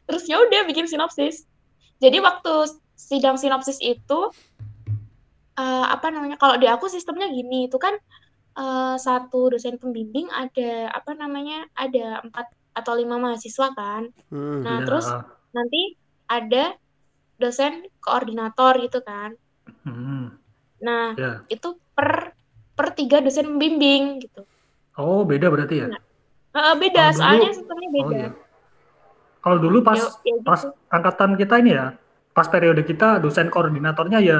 [0.07, 1.47] Terus ya udah bikin sinopsis.
[2.03, 2.53] Jadi waktu
[2.99, 4.19] sidang sinopsis itu
[5.57, 6.35] eh, apa namanya?
[6.35, 7.95] Kalau di aku sistemnya gini, itu kan
[8.59, 11.65] eh, satu dosen pembimbing ada apa namanya?
[11.73, 14.09] Ada empat atau lima mahasiswa kan.
[14.33, 14.65] Hmm.
[14.65, 14.85] Nah Iya.
[14.89, 15.05] terus
[15.53, 15.81] nanti
[16.25, 16.75] ada
[17.35, 19.35] dosen koordinator gitu kan.
[19.81, 20.35] Hmm,
[20.79, 21.43] Nah ya.
[21.47, 22.33] itu per
[22.73, 24.43] per tiga dosen pembimbing gitu.
[24.93, 25.87] Oh, beda berarti ya?
[25.89, 28.15] Eh, beda, Kalau dulu- soalnya sistemnya Oh beda.
[28.15, 28.29] iya.
[29.39, 30.45] Kalau dulu pas Ya- ya gitu.
[30.45, 31.85] pas angkatan kita ini ya,
[32.31, 34.39] pas periode kita dosen koordinatornya ya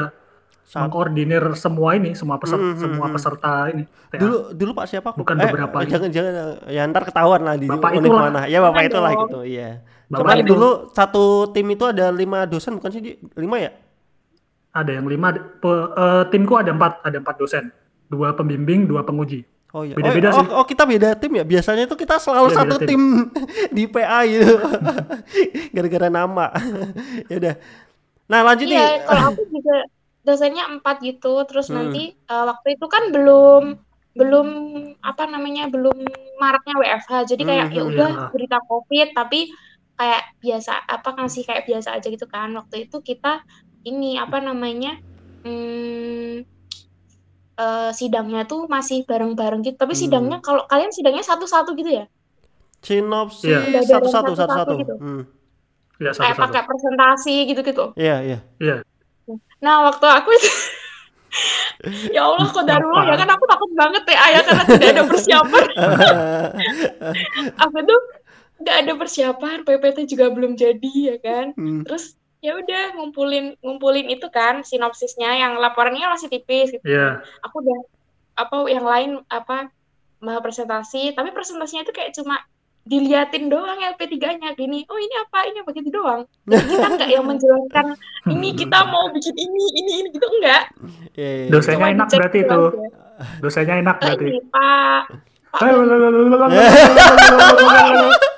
[0.64, 3.14] Saat- mengkoordinir semua ini, semua peserta, Hmm, hmm, semua hmm.
[3.14, 3.84] peserta ini.
[4.08, 4.16] TA.
[4.16, 5.10] Dulu dulu Pak siapa?
[5.12, 5.90] Bukan Eh, beberapa eh, ini.
[5.92, 6.34] jangan jangan
[6.70, 8.22] ya ntar ketahuan lah di Bapak itulah.
[8.24, 8.42] mana.
[8.46, 9.22] Ya Bapak itulah dong.
[9.28, 9.84] gitu, iya.
[10.14, 13.18] Bapak Cuman dulu satu tim itu ada lima dosen bukan sih?
[13.34, 13.72] Lima ya?
[14.74, 17.70] Ada yang lima, pe- eh, timku ada empat, ada empat dosen,
[18.10, 19.46] dua pembimbing, dua penguji.
[19.74, 19.98] Oh iya.
[19.98, 20.46] Beda-beda oh, sih.
[20.54, 21.42] oh, oh, kita beda tim ya.
[21.42, 23.02] Biasanya itu kita selalu Iya, satu beda tim.
[23.78, 24.54] di PA gitu.
[25.76, 26.54] Gara-gara nama.
[27.30, 27.56] ya udah.
[28.30, 28.78] Nah, lanjut nih.
[28.78, 29.76] Iya, kalau aku juga
[30.22, 31.34] dosennya empat gitu.
[31.50, 31.76] Terus Hmm.
[31.90, 33.64] nanti eh, waktu itu kan belum
[34.14, 34.48] belum
[35.02, 35.98] apa namanya belum
[36.38, 37.34] maraknya WFH.
[37.34, 38.26] Jadi kayak Hmm, ya udah iya.
[38.30, 39.50] berita COVID tapi
[40.04, 42.52] kayak biasa apa ngasih kayak biasa aja gitu kan.
[42.52, 43.40] Waktu itu kita
[43.84, 45.00] ini apa namanya
[45.48, 46.44] hmm,
[47.56, 49.80] eh, sidangnya tuh masih bareng-bareng gitu.
[49.80, 50.02] Tapi Hmm.
[50.04, 52.06] sidangnya kalau kalian sidangnya satu-satu gitu ya?
[52.84, 53.80] Sinopsis Iya.
[53.88, 54.74] satu-satu satu-satu.
[54.76, 54.96] gitu.
[55.00, 55.24] Hmm.
[56.02, 57.96] Ya Kayak pakai presentasi gitu-gitu.
[57.96, 58.40] Iya, iya.
[58.60, 58.76] Iya.
[59.64, 60.50] Nah, waktu aku itu
[62.16, 63.22] ya Allah kodarullah ya Apa?
[63.24, 65.66] kan aku takut banget ya ya karena tidak ada persiapan.
[67.64, 68.00] Aku tuh
[68.64, 71.52] nggak ada persiapan, PPT juga belum jadi ya kan.
[71.54, 71.84] Hmm.
[71.84, 76.84] Terus ya udah ngumpulin ngumpulin itu kan sinopsisnya yang laporannya masih tipis gitu.
[76.84, 77.20] Iya.
[77.44, 77.80] Aku udah
[78.34, 79.68] apa yang lain apa
[80.20, 82.40] mau presentasi, tapi presentasinya itu kayak cuma
[82.84, 84.84] diliatin doang LP3-nya gini.
[84.92, 85.48] Oh, ini apa?
[85.48, 86.28] Ini begitu doang.
[86.44, 87.86] Jadi kita nggak yang menjelaskan
[88.28, 90.64] ini kita mau bikin ini, ini, ini gitu enggak.
[91.16, 91.48] Iya, iya.
[91.48, 92.60] Dosennya Cuma enak berarti itu.
[92.60, 92.88] aja.
[93.40, 94.28] Dosennya enak Eh, berarti.
[94.52, 95.02] Pak,
[95.54, 95.62] Pak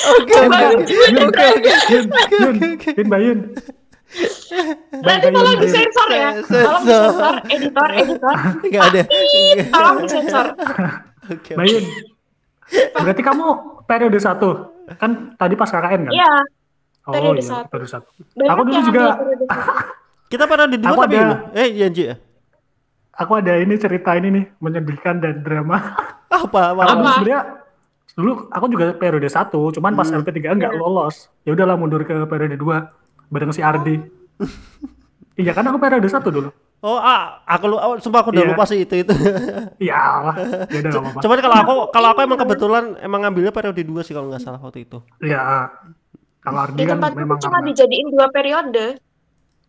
[0.00, 0.64] Oke, oke,
[1.20, 1.46] oke.
[1.90, 2.54] Yun,
[2.96, 3.38] Yun, Bayun.
[5.00, 6.30] Nanti tolong disensor ya.
[6.40, 8.34] Tolong disensor, editor, editor.
[8.64, 9.02] Enggak ada.
[9.68, 10.46] Tolong disensor.
[11.28, 11.52] Oke.
[11.54, 11.84] Bayun.
[12.92, 13.46] Berarti kamu
[13.84, 14.50] periode satu.
[14.92, 16.12] Kan tadi pas KKN kan?
[16.12, 16.32] Iya,
[17.02, 17.66] Oh periode iya, satu.
[17.70, 18.08] periode satu.
[18.34, 19.14] banyak Aku dulu juga-.
[20.30, 22.10] Kita pada di dua tapi ada- eh iya Ji.
[23.12, 25.76] Aku ada ini cerita ini nih, menyedihkan dan drama.
[26.26, 26.72] Apa?
[26.72, 26.82] Apa?
[26.88, 27.40] Aku sebenarnya
[28.12, 30.18] dulu aku juga periode satu, cuman pas Hmm.
[30.18, 31.30] LP3 nggak lolos.
[31.42, 32.86] Ya udahlah mundur ke periode 2
[33.28, 33.96] bareng si Ardi.
[35.36, 36.50] iya kan aku periode satu dulu.
[36.80, 38.50] Oh, ah, aku lu, oh, sumpah aku udah Iya.
[38.50, 39.12] lupa sih itu itu.
[39.78, 40.34] Iya lah,
[40.66, 41.20] ya udah nggak apa-apa.
[41.20, 44.56] Cuman kalau aku kalau aku emang kebetulan emang ngambilnya periode 2 sih kalau nggak salah
[44.58, 44.96] waktu itu.
[45.20, 45.68] Iya.
[46.40, 48.96] Kalau Ardi Di kan memang cuma karena- dijadiin dua periode.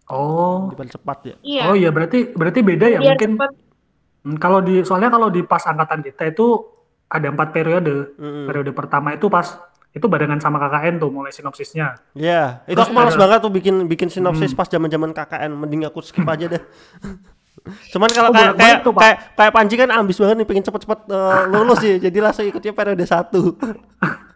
[0.07, 0.71] Oh.
[0.71, 1.35] Di cepat ya.
[1.41, 1.63] Iya.
[1.67, 3.31] Oh iya berarti berarti beda ya biar mungkin.
[3.35, 3.51] cepet.
[4.21, 6.63] Hmm, Kalau di soalnya kalau di pas angkatan kita itu
[7.11, 8.15] ada empat periode.
[8.15, 8.47] Mm-mm.
[8.47, 9.43] Periode pertama itu pas
[9.91, 11.99] itu barengan sama KKN tuh mulai sinopsisnya.
[12.13, 14.57] Iya, itu Terus aku malas ada- banget tuh bikin bikin sinopsis Hmm.
[14.57, 16.63] pas zaman-zaman KKN, mending aku skip aja deh.
[17.91, 19.01] Cuman kalau Oh, kayak kayak, tuh, Pak.
[19.03, 22.71] kayak kayak Panji kan ambis banget nih pengen cepet-cepet eh, lulus sih, jadi langsung ikutnya
[22.71, 23.27] periode 1.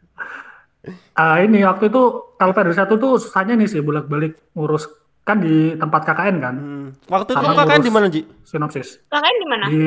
[1.15, 2.01] Ah ini waktu itu
[2.35, 4.85] kalau periode satu tuh susahnya nih sih bolak-balik ngurus
[5.23, 6.87] kan di tempat KKN kan Hmm.
[7.07, 8.21] Waktu itu KKN di mana, Ji?
[8.43, 9.65] sinopsis Kalian di mana?
[9.65, 9.81] di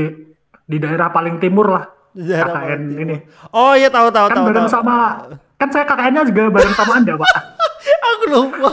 [0.64, 3.02] di daerah paling timur lah daerah KKN Paling Timur.
[3.02, 3.16] ini
[3.50, 4.46] Oh iya tahu tahu kan tahu.
[4.46, 4.74] bareng tahu.
[4.74, 4.96] sama
[5.54, 7.30] kan saya KKN-nya juga bareng sama anda pak
[8.08, 8.72] Aku lupa.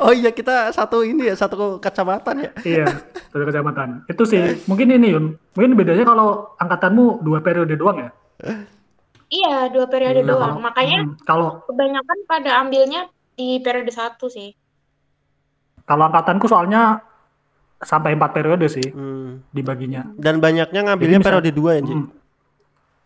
[0.00, 2.50] oh iya kita satu ini ya, satu kecamatan ya.
[2.62, 2.86] iya
[3.26, 8.10] satu kecamatan itu sih mungkin ini Yun mungkin bedanya kalau angkatanmu dua periode doang ya
[9.28, 10.28] Iya, dua periode Hmm.
[10.28, 10.60] doang.
[10.60, 14.52] Makanya Hmm, kalau kebanyakan pada ambilnya di periode satu sih.
[15.82, 17.00] kalau angkatanku soalnya
[17.78, 19.40] sampai empat periode sih Hmm.
[19.48, 21.94] dibaginya Dan banyaknya ngambilnya Jadi bisa- periode 2 ya, Ji.
[21.94, 22.06] Hmm.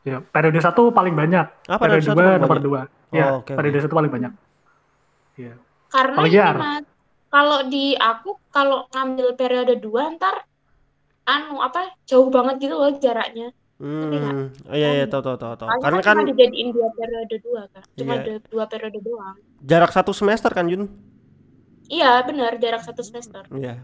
[0.06, 1.66] Ya, periode satu paling banyak.
[1.66, 2.62] Ah, periode periode dua nomor banyak.
[2.62, 2.80] dua.
[3.10, 3.58] Ya, Oh, oke, oke.
[3.58, 4.32] periode satu paling banyak.
[5.34, 5.54] Iya.
[5.90, 6.38] Karena ini?
[6.56, 6.84] Mas,
[7.26, 10.46] kalau di aku kalau ngambil periode dua ntar
[11.24, 13.50] anu apa jauh banget gitu loh jaraknya.
[13.76, 14.48] Hmm.
[14.64, 15.68] Oh, iya iya tahu tahu tahu tahu.
[15.82, 17.82] Karena kan kan cuma dijadiin dua periode dua kan.
[17.92, 18.22] Cuma Iya.
[18.22, 19.36] ada dua periode doang.
[19.60, 20.86] jarak satu semester kan, Jun?
[21.86, 23.42] Iya, benar jarak satu semester.
[23.50, 23.82] Iya.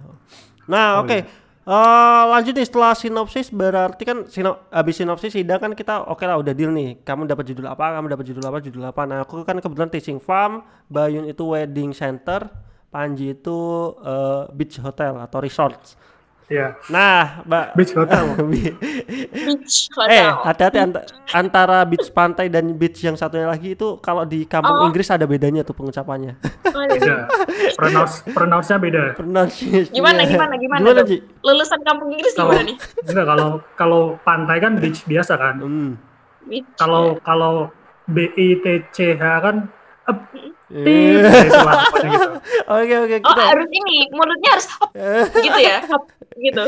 [0.64, 1.18] Nah, Oh, oke.
[1.18, 1.26] iya.
[1.62, 6.34] Eh, lanjut nih setelah sinopsis berarti kan sino, habis sinopsis sidang kan kita oke lah
[6.42, 6.98] udah deal nih.
[7.06, 7.94] Kamu dapat judul apa?
[7.94, 8.58] Kamu dapat judul apa?
[8.58, 9.02] Judul apa?
[9.06, 12.50] Nah, aku kan kebetulan teaching farm, Bayun itu wedding center,
[12.90, 13.58] Panji itu
[14.02, 15.94] eh, beach hotel atau resort.
[16.52, 16.76] Iya.
[16.86, 18.24] Nah, Mbak Beach hotel.
[18.36, 20.28] Beach eh, hotel.
[20.44, 24.84] hati-hati anta- antara beach pantai dan beach yang satunya lagi itu kalau di kampung Oh.
[24.84, 26.36] Inggris ada bedanya tuh pengucapannya.
[26.68, 26.92] Oh, iya.
[26.92, 27.16] Beda.
[27.72, 29.02] Pronounce pronounce-nya beda.
[29.14, 29.92] Pronunciation.
[29.92, 31.00] Gimana, gimana, gimana Gimana?
[31.02, 31.24] Ji?
[31.40, 32.76] Lulusan kampung Inggris Kalau gimana nih?
[33.02, 35.56] enggak kalau kalau pantai kan beach biasa kan.
[35.56, 35.90] Hmm.
[36.44, 36.68] Beach.
[36.76, 37.72] Kalau kalau
[38.04, 39.56] B I T C H kan
[40.72, 41.20] Eh.
[41.20, 42.28] ya gitu.
[42.64, 44.90] Oke oke Oh, harus ini, mulutnya harus hop
[45.36, 45.78] gitu ya.
[45.92, 46.62] Hop gitu.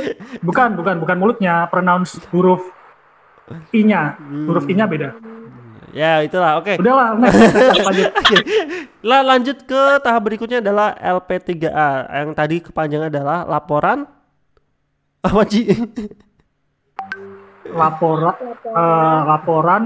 [0.44, 2.62] Bukan, bukan, bukan mulutnya, pronounce huruf
[3.72, 4.20] I-nya.
[4.46, 5.16] Huruf I-nya beda.
[5.94, 6.74] Ya itulah oke.
[6.82, 7.38] Udahlah, next,
[7.70, 8.10] next, lanjut.
[9.06, 14.02] Lah lanjut ke tahap berikutnya adalah LP3A yang tadi kepanjangan adalah laporan
[15.24, 15.70] apa Ji?
[17.70, 19.82] Laporan, eh, laporan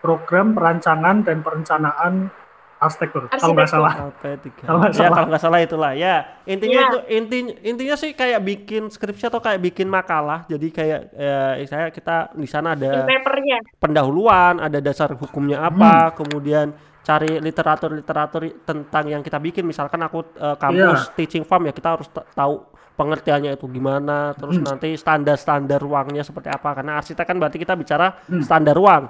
[0.00, 2.32] program perancangan dan perencanaan
[2.80, 3.68] arsitektur kalau nggak Arsitektur.
[3.68, 3.92] salah
[4.24, 4.48] LP3.
[4.64, 5.12] Kalau nggak ya salah.
[5.12, 5.92] kalau nggak salah itulah.
[5.92, 6.14] Ya,
[6.44, 6.88] intinya Ya.
[6.88, 10.48] itu inti intinya sih kayak bikin skripsi atau kayak bikin makalah.
[10.48, 13.60] Jadi kayak ya, saya kita di sana ada papernya.
[13.76, 19.62] pendahuluan, ada dasar hukumnya apa, kemudian cari literatur-literatur tentang yang kita bikin.
[19.62, 24.92] Misalkan aku eh, kampus teaching farm ya kita harus tahu pengertiannya itu gimana, terus nanti
[24.92, 26.72] standar-standar ruangnya seperti apa.
[26.74, 29.08] Karena arsitek kan berarti kita bicara standar ruang.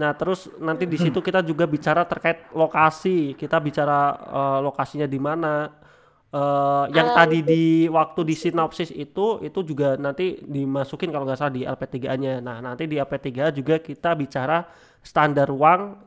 [0.00, 3.36] Nah, terus nanti di situ kita juga bicara terkait lokasi.
[3.36, 5.54] Kita bicara eh, lokasinya di mana.
[6.30, 11.38] Eh, yang Ah, tadi di waktu di sinopsis itu itu juga nanti dimasukin kalau nggak
[11.40, 12.38] salah di LP3-nya.
[12.38, 14.62] Nah, nanti di LP3 juga kita bicara
[15.02, 15.98] standar ruang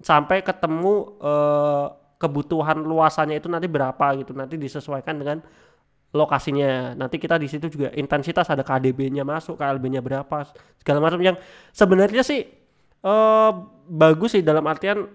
[0.00, 4.32] sampai ketemu eh, kebutuhan luasannya itu nanti berapa gitu.
[4.32, 5.38] Nanti disesuaikan dengan
[6.16, 6.96] lokasinya.
[6.96, 10.48] Nanti kita di situ juga intensitas ada KDB-nya masuk, KLB-nya berapa,
[10.80, 11.36] segala macam yang
[11.76, 12.65] sebenarnya sih
[13.06, 13.50] eh
[13.86, 15.06] bagus sih dalam artian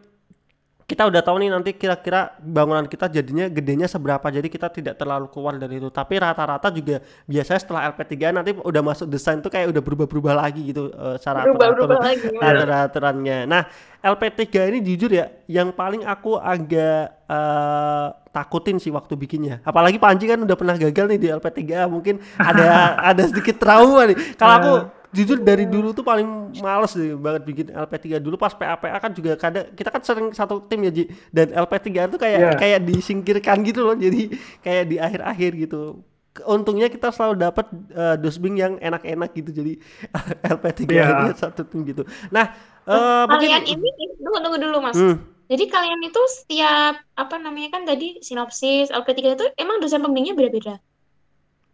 [0.81, 5.31] kita udah tahu nih nanti kira-kira bangunan kita jadinya gedenya seberapa jadi kita tidak terlalu
[5.31, 5.87] keluar dari itu.
[5.87, 10.67] Tapi rata-rata juga biasanya setelah LP3 nanti udah masuk desain tuh kayak udah berubah-berubah lagi
[10.67, 12.27] gitu eh, cara Berubah-ubah atur- lagi.
[12.35, 13.37] aturan-aturannya.
[13.47, 13.63] Nah
[14.03, 19.63] LP3 ini jujur ya yang paling aku agak eh, takutin sih waktu bikinnya.
[19.63, 22.67] Apalagi Panji kan udah pernah gagal nih di LP3 mungkin ada
[23.15, 24.35] ada sedikit trauma nih.
[24.35, 24.73] Kalau aku
[25.11, 29.35] jujur dari dulu tuh paling males deh banget bikin LP3 dulu pas PA-PA kan juga
[29.35, 31.03] kadang kita kan sering satu tim ya Ji.
[31.27, 32.51] Dan LP3 tuh kayak Iya.
[32.55, 33.93] kayak disingkirkan gitu loh.
[33.93, 35.99] Jadi kayak di akhir-akhir gitu.
[36.47, 39.51] Untungnya kita selalu dapat eh, dosbing yang enak-enak gitu.
[39.51, 39.73] Jadi
[40.55, 41.05] LP3 Iya.
[41.27, 42.07] nya satu tim gitu.
[42.31, 42.55] Nah
[43.27, 44.95] mungkin Kalian ini tunggu tunggu dulu Mas.
[44.95, 50.39] Hmm, Jadi kalian itu setiap apa namanya kan tadi sinopsis LP3 itu emang dosen pembimbingnya
[50.39, 50.79] beda-beda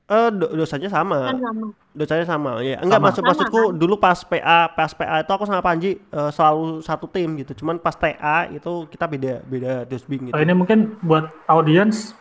[0.07, 1.31] eh, do- dosanya sama.
[1.31, 1.65] Kan sama.
[1.97, 3.05] dosanya sama ya enggak Sama.
[3.09, 7.09] maksud Sama, maksudku dulu pas PA pas PA itu aku sama Panji eh, selalu satu
[7.09, 7.57] tim gitu.
[7.57, 10.33] Cuman pas TA itu kita beda beda dosbing gitu.
[10.37, 12.13] Eh, ini mungkin buat audiens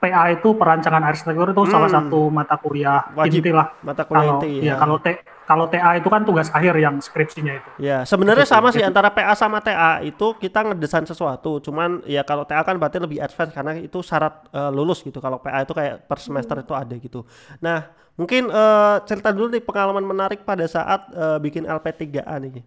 [0.00, 2.08] PA itu perancangan arsitektur itu salah Hmm.
[2.08, 3.44] satu mata kuliah Wajib.
[3.44, 3.68] inti lah.
[3.84, 5.08] mata kuliah Kalau inti ya kalau T
[5.44, 7.68] kalau TA itu kan tugas akhir yang skripsinya itu.
[7.82, 11.58] Ya, sebenarnya sama sih antara PA sama TA itu kita ngedesain sesuatu.
[11.58, 15.18] Cuman ya kalau TA kan berarti lebih advance karena itu syarat eh, lulus gitu.
[15.18, 17.26] Kalau PA itu kayak per semester itu ada gitu.
[17.58, 17.82] Nah,
[18.14, 22.62] mungkin eh, cerita dulu nih pengalaman menarik pada saat eh, bikin LP3A nih.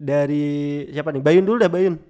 [0.00, 0.46] Dari
[0.88, 1.20] siapa nih?
[1.20, 2.00] Bayun dulu dah, Bayun.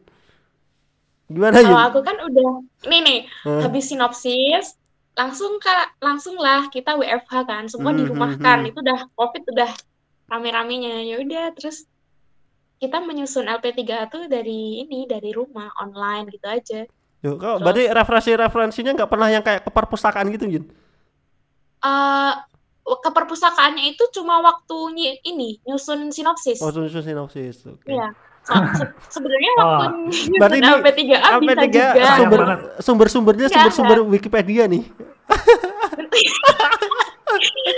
[1.31, 2.51] Gimana Kalau aku kan udah
[2.91, 3.61] nih nih Hmm.
[3.67, 4.75] habis sinopsis
[5.13, 8.69] langsung kak langsung lah kita WFH kan semua Hmm, dirumahkan hmm, hmm.
[8.73, 9.71] itu udah covid udah
[10.33, 11.85] rame-ramenya ya udah terus
[12.81, 16.81] kita menyusun LP3 tuh dari ini dari rumah online gitu aja
[17.23, 17.63] Yo, kok Terus?
[17.63, 20.65] berarti referensi-referensinya nggak pernah yang kayak ke perpustakaan gitu, Yun?
[21.83, 22.33] eh
[22.83, 27.63] ke perpustakaannya itu cuma waktu nyi- ini nyusun sinopsis Oh, susun sinopsis.
[27.71, 27.95] Oke.
[27.95, 28.11] Iya.
[28.43, 30.99] So- se- sebenarnya Oh, waktu nyusun berarti ini LP3A
[31.39, 32.41] bisa LP3 juga sumber
[32.81, 34.83] sumber-sumbernya Iya, sumber-sumber Wikipedia nih.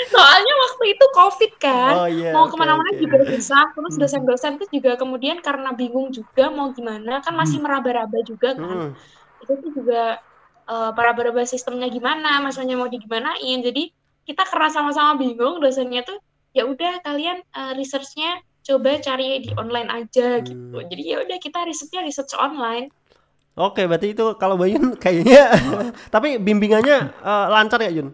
[0.07, 2.31] soalnya waktu itu covid kan Oh iya.
[2.31, 2.98] mau ke mana-mana oke.
[2.98, 4.00] juga susah terus Hmm.
[4.03, 8.92] dosen-dosen tuh juga kemudian karena bingung juga mau gimana kan masih meraba-raba juga kan Hmm.
[9.40, 10.18] itu tuh juga
[10.64, 13.92] eh, meraba-raba sistemnya gimana maksudnya mau digimanain jadi
[14.24, 16.16] kita karena sama-sama bingung dosennya tuh
[16.50, 20.88] ya udah kalian eh, researchnya coba cari di online aja gitu Hmm.
[20.88, 22.88] jadi ya udah kita researchnya research online
[23.55, 25.55] Oke, berarti itu kalau Bayun kayaknya
[26.14, 28.11] tapi bimbingannya eh, lancar ya, Yun?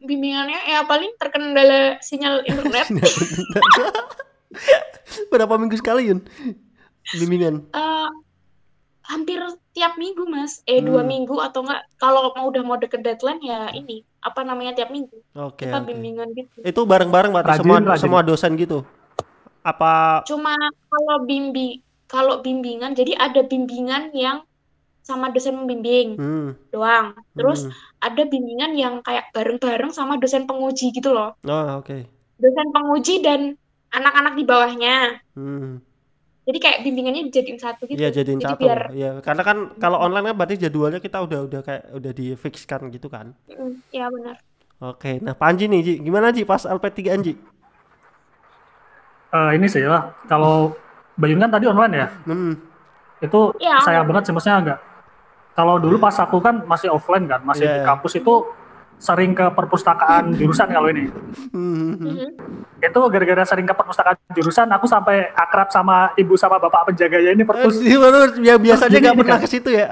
[0.00, 2.88] bimbingannya ya paling terkendala sinyal internet
[5.28, 6.20] Berapa minggu sekali, Yun?
[7.16, 7.66] Bimbingan.
[7.72, 8.08] Eh,
[9.06, 9.40] hampir
[9.72, 11.10] tiap minggu mas eh dua Hmm.
[11.10, 15.16] minggu atau enggak kalau mau udah mau deket deadline ya ini apa namanya tiap minggu
[15.32, 15.88] Oke, kita oke.
[15.88, 18.00] bimbingan gitu Itu bareng-bareng Rajin, semua rajin.
[18.00, 18.84] semua dosen gitu.
[19.60, 20.56] Apa cuma
[20.88, 24.40] kalau bimbi kalau bimbingan jadi ada bimbingan yang
[25.00, 27.72] sama dosen pembimbing hmm, doang terus hmm.
[27.98, 32.04] ada bimbingan yang kayak bareng-bareng sama dosen penguji gitu loh Oh, oke.
[32.36, 33.56] dosen penguji dan
[33.90, 35.80] anak-anak di bawahnya Hmm.
[36.50, 38.62] Jadi kayak bimbingannya dijadiin satu gitu Iya, jadiin jadi satu.
[38.66, 42.90] biar Iya, karena kan kalau online kan berarti jadwalnya kita udah udah kayak udah difixkan
[42.90, 43.30] gitu kan.
[43.46, 44.36] Mm, ya benar
[44.80, 45.94] Oke, nah Panji nih, Ji.
[46.00, 47.36] Gimana Ji pas LP3 Ji?
[49.30, 50.74] Eh, ini sih lah kalau
[51.14, 52.08] Bayun kan tadi online ya.
[52.26, 52.56] Hmm.
[53.20, 54.78] Itu Iya, sayang banget sih maksudnya agak.
[55.54, 57.86] Kalau dulu pas aku kan masih offline kan, masih Iya, di iya.
[57.86, 58.34] kampus itu
[59.00, 61.08] sering ke perpustakaan jurusan kalau ini.
[61.50, 61.96] Hmm.
[61.96, 62.28] Mhm.
[62.78, 67.42] Itu gara-gara sering ke perpustakaan jurusan, aku sampai akrab sama ibu sama bapak penjaganya ini
[67.42, 67.80] perpus.
[68.38, 69.42] ya biasanya nggak pernah kan.
[69.42, 69.88] ke situ ya.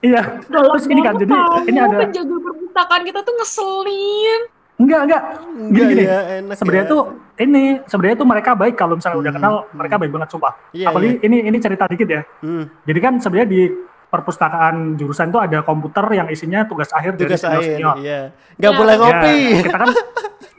[0.00, 0.22] iya.
[0.40, 1.34] Terus ini kan jadi
[1.66, 4.42] ini ada penjaga perpustakaan kita tuh ngeselin
[4.76, 5.22] Enggak, enggak.
[5.56, 6.02] Enggak gini.
[6.04, 6.92] ya, enak sebenarnya ya.
[6.92, 7.02] tuh
[7.40, 10.52] ini sebenarnya tuh mereka baik kalau misalnya udah Hmm, kenal mereka baik banget sumpah.
[10.70, 12.22] Iya, Apalagi ini ini cerita dikit ya.
[12.44, 13.60] Hmm, Jadi kan sebenarnya di
[14.06, 17.96] perpustakaan jurusan itu ada komputer yang isinya tugas akhir tugas dari senior akhir, senior.
[17.98, 18.20] iya.
[18.56, 18.78] Nggak Ya.
[18.78, 19.36] boleh Ya, ngopi.
[19.60, 19.88] kita kan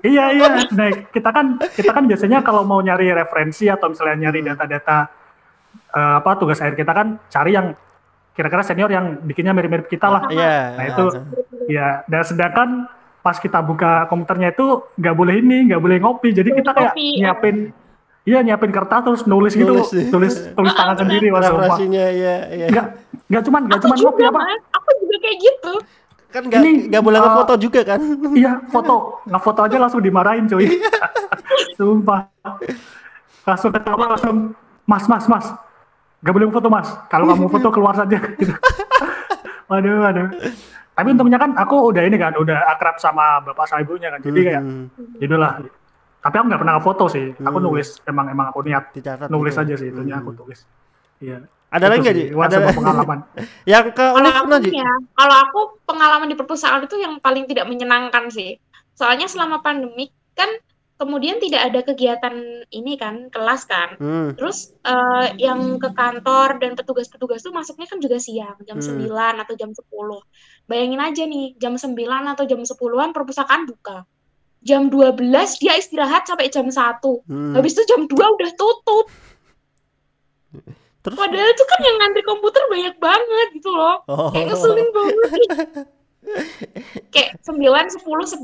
[0.03, 0.47] iya iya.
[0.69, 4.49] Nah, kita kan kita kan biasanya kalau mau nyari referensi atau misalnya nyari Hmm.
[4.51, 4.97] data-data
[5.89, 7.71] eh, apa tugas akhir kita kan cari yang
[8.31, 10.21] kira-kira senior yang bikinnya mirip-mirip kita lah.
[10.27, 10.75] Iya.
[10.75, 11.05] Nah itu
[11.67, 12.69] ya dan sedangkan
[13.17, 17.75] pas kita buka komputernya itu nggak boleh ini nggak boleh ngopi jadi kita kayak nyiapin
[18.27, 20.51] iya nyiapin kertas terus nulis gitu Nulis, tulis iya.
[20.51, 22.67] tulis, tangan Ah, sendiri sumpah referensinya ya, ya.
[22.67, 22.85] nggak
[23.25, 24.61] nggak cuman nggak Aku cuman ngopi apa Mas.
[24.69, 25.73] Aku juga kayak gitu.
[26.27, 27.99] Kan nggak Ini, nggak boleh uh, ngefoto juga kan?
[28.35, 30.67] iya foto nggak foto aja langsung dimarahin cuy
[31.79, 32.19] sumpah
[33.43, 34.35] langsung ketawa langsung
[34.83, 35.45] mas mas mas
[36.19, 38.51] nggak boleh foto mas kalau kamu foto keluar saja gitu.
[39.71, 40.27] waduh waduh
[40.91, 44.39] tapi untungnya kan aku udah ini kan udah akrab sama bapak sama ibunya kan jadi
[44.43, 44.91] kayak Hmm.
[46.17, 47.31] Tapi aku nggak pernah foto sih.
[47.35, 47.65] Aku Hmm.
[47.65, 49.27] nulis emang emang aku niat dicatat.
[49.27, 49.63] nulis gitu.
[49.63, 50.23] aja sih itunya Hmm.
[50.23, 50.59] aku tulis.
[51.17, 51.37] Iya.
[51.67, 52.27] Ada lagi nggak sih.
[52.31, 53.19] Ada pengalaman.
[53.65, 54.71] yang ke Kalau aku Ji?
[54.71, 58.55] ya, kalau aku pengalaman di perpustakaan itu yang paling tidak menyenangkan sih.
[58.93, 60.47] Soalnya selama pandemi kan
[60.97, 62.33] kemudian tidak ada kegiatan
[62.67, 63.93] ini kan, kelas kan.
[63.95, 64.33] Hmm.
[64.33, 68.97] Terus eh, yang ke kantor dan petugas-petugas tuh masuknya kan juga siang, jam Hmm.
[68.97, 70.23] 9 atau jam 10.
[70.65, 74.07] Bayangin aja nih, jam 9 atau jam 10-an perpustakaan buka.
[74.67, 75.23] Jam 12
[75.63, 76.75] dia istirahat sampai jam 1.
[77.23, 77.55] Hmm.
[77.55, 79.07] Habis itu jam 2 udah tutup.
[80.99, 84.03] Terus Padahal itu kan yang ngantri komputer banyak banget gitu loh.
[84.05, 84.27] oh.
[84.35, 85.39] Kayak ngeselin banget.
[87.15, 87.63] kayak 9,
[87.95, 88.03] 10,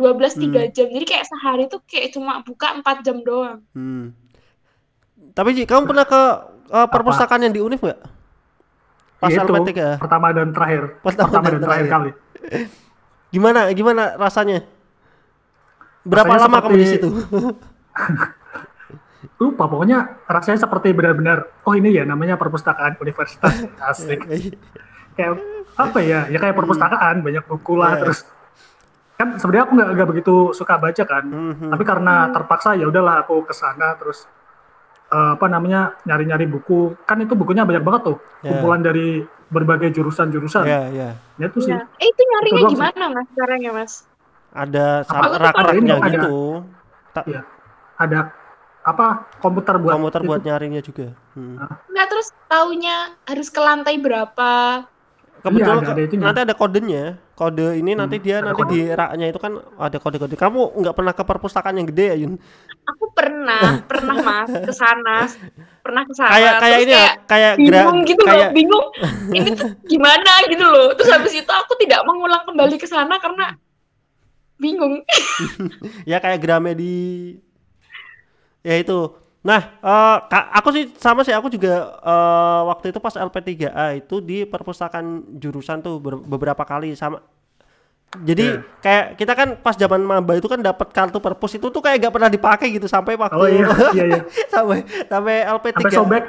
[0.00, 0.86] 12, 3 jam.
[0.88, 3.60] Jadi kayak sehari tuh kayak cuma buka 4 jam doang.
[3.76, 4.16] Hmm.
[5.34, 6.22] Tapi Ji, kamu pernah ke
[6.70, 8.00] uh, perpustakaan yang di Univ nggak?
[9.18, 10.00] Pas Iya itu, LP3.
[10.00, 10.82] pertama dan terakhir.
[11.00, 11.92] Pertama Pertama, dan dan terakhir terakhir.
[11.92, 12.10] kali.
[13.28, 14.62] Gimana gimana rasanya?
[16.04, 17.08] Berapa Rasanya lama kamu di seperti- situ?
[19.34, 24.20] Lupa pokoknya rasanya seperti benar-benar oh ini ya namanya perpustakaan universitas asik.
[25.14, 25.40] kayak
[25.74, 26.28] apa ya?
[26.28, 28.00] Ya kayak perpustakaan banyak buku lah Iya.
[28.00, 28.18] terus
[29.14, 31.24] kan sebenarnya aku nggak nggak begitu suka baca kan.
[31.24, 31.68] Mhm.
[31.68, 34.28] tapi karena terpaksa ya udahlah aku ke sana terus
[35.06, 38.52] eh, apa namanya nyari-nyari buku kan itu bukunya banyak banget tuh Ya.
[38.52, 41.08] kumpulan dari berbagai jurusan-jurusan Ya, ya.
[41.38, 41.86] ya itu sih Iya.
[41.96, 42.70] Eh itu nyarinya sih.
[42.70, 43.92] gimana mas caranya mas?
[44.54, 46.08] Ada Ada rak-raknya ada.
[46.08, 46.36] gitu.
[47.10, 47.42] Ta- Iya.
[47.96, 48.18] ada
[48.84, 49.06] apa
[49.38, 50.28] komputer buat komputer itu.
[50.28, 51.06] buat nyaringnya juga.
[51.32, 51.58] Hmm.
[51.88, 54.52] Enggak terus taunya harus ke lantai berapa?
[55.40, 56.24] Kebetulan ada- ada ke- itunya.
[56.24, 57.04] nanti ada kodenya.
[57.34, 58.70] Kode ini nanti Hmm, dia ada nanti kode.
[58.70, 60.34] di raknya itu kan ada kode-kode.
[60.34, 62.38] Kamu nggak pernah ke perpustakaan yang gede ya, Yun?
[62.86, 63.58] Aku pernah,
[63.90, 65.26] pernah mas ke sana,
[65.82, 66.30] pernah ke sana.
[66.30, 68.86] Kayak kayak ini ya, kayak gra- bingung gitu kayak loh, bingung.
[69.28, 70.88] Ini tuh gimana gitu loh.
[70.94, 73.58] Terus habis itu aku tidak mengulang kembali ke sana karena
[74.56, 75.02] bingung.
[76.10, 77.38] ya kayak Gramedi
[78.62, 78.98] ya itu.
[79.44, 84.24] Nah eh, ka- aku sih sama sih aku juga eh, waktu itu pas LP3A itu
[84.24, 87.20] di perpustakaan jurusan tuh ber- beberapa kali sama.
[88.14, 88.62] Jadi Iya.
[88.78, 92.14] kayak kita kan pas zaman maba itu kan dapat kartu perpus itu tuh kayak gak
[92.14, 93.66] pernah dipakai gitu sampai waktu oh iya.
[93.98, 94.20] Iya iya.
[94.46, 96.24] Sampai sampai LP3 sampai sobek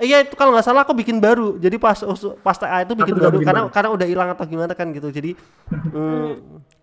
[0.00, 1.60] Iya itu kalau nggak salah aku bikin baru.
[1.60, 1.98] Jadi pas
[2.40, 3.74] pas TA itu bikin baru bikin karena baru.
[3.74, 5.08] karena udah hilang atau gimana kan gitu.
[5.12, 5.36] Jadi
[5.92, 6.30] mm,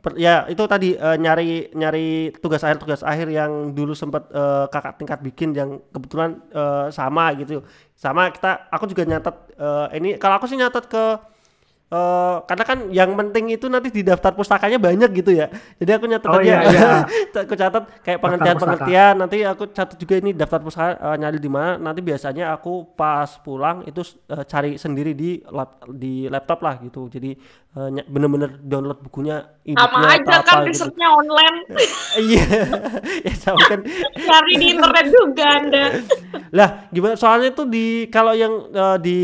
[0.03, 4.65] per- ya itu tadi eh, nyari nyari tugas akhir tugas akhir yang dulu sempat eh,
[4.69, 7.65] kakak tingkat bikin yang kebetulan eh, sama gitu.
[7.97, 11.03] Sama kita aku juga nyatet eh, ini kalau aku sih nyatet ke
[11.88, 15.47] eh, karena kan yang penting itu nanti di daftar pustakanya banyak gitu ya.
[15.76, 16.43] Jadi aku nyatet Oh, aja.
[16.43, 16.89] iya, iya.
[17.43, 21.78] aku catat kayak pengertian-pengertian nanti aku catat juga ini daftar pustaka eh, nyari di mana
[21.78, 27.08] nanti biasanya aku pas pulang itu eh, cari sendiri di lap, di laptop lah gitu
[27.08, 27.32] jadi
[27.78, 31.58] ny- bener-bener download bukunya Sama aja atau kan apa gitu risetnya online.
[32.17, 32.45] iya
[33.28, 33.80] ya sama kan
[34.17, 35.86] Cari di internet juga Anda.
[36.50, 39.19] lah gimana soalnya itu di kalau yang eh, di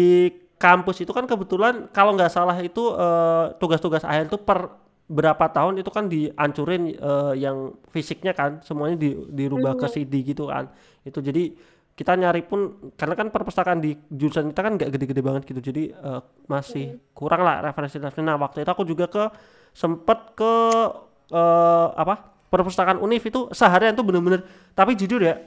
[0.63, 5.84] kampus itu kan kebetulan kalau nggak salah itu eh, tugas-tugas akhir itu per berapa tahun
[5.84, 10.71] itu kan dihancurin eh, yang fisiknya kan semuanya di, dirubah ke CD gitu kan.
[11.04, 11.52] Itu jadi
[11.93, 15.84] kita nyari pun karena kan perpustakaan di jurusan kita kan nggak gede-gede banget gitu jadi
[15.91, 18.23] eh, masih kurang lah referensi-referensi.
[18.23, 19.23] Nah waktu itu aku juga ke
[19.76, 20.54] sempet ke
[21.36, 24.45] eh, apa perpustakaan univ itu seharian tuh bener-bener
[24.78, 25.41] tapi jujur ya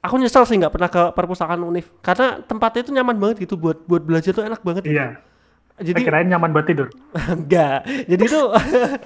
[0.00, 3.84] aku nyesel sih nggak pernah ke perpustakaan univ karena tempatnya itu nyaman banget gitu buat
[3.84, 4.84] buat belajar tuh enak banget.
[4.88, 5.20] Iya.
[5.80, 6.92] Jadi saya kirain nyaman buat tidur?
[7.40, 8.46] Enggak jadi tuh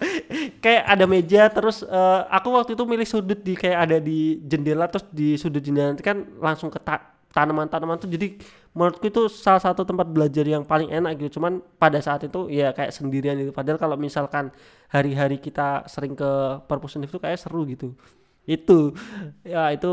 [0.65, 4.91] kayak ada meja terus eh, aku waktu itu milih sudut di kayak ada di jendela
[4.91, 8.09] terus di sudut jendela nanti kan langsung ke ta- tanaman-tanaman tuh.
[8.09, 8.39] Jadi
[8.71, 11.43] menurutku itu salah satu tempat belajar yang paling enak gitu.
[11.43, 13.51] Cuman pada saat itu ya kayak sendirian gitu.
[13.51, 14.55] Padahal kalau misalkan
[14.87, 16.31] hari-hari kita sering ke
[16.71, 17.99] perpus univ itu kayak seru gitu.
[18.47, 18.95] Itu.
[19.43, 19.91] Ya itu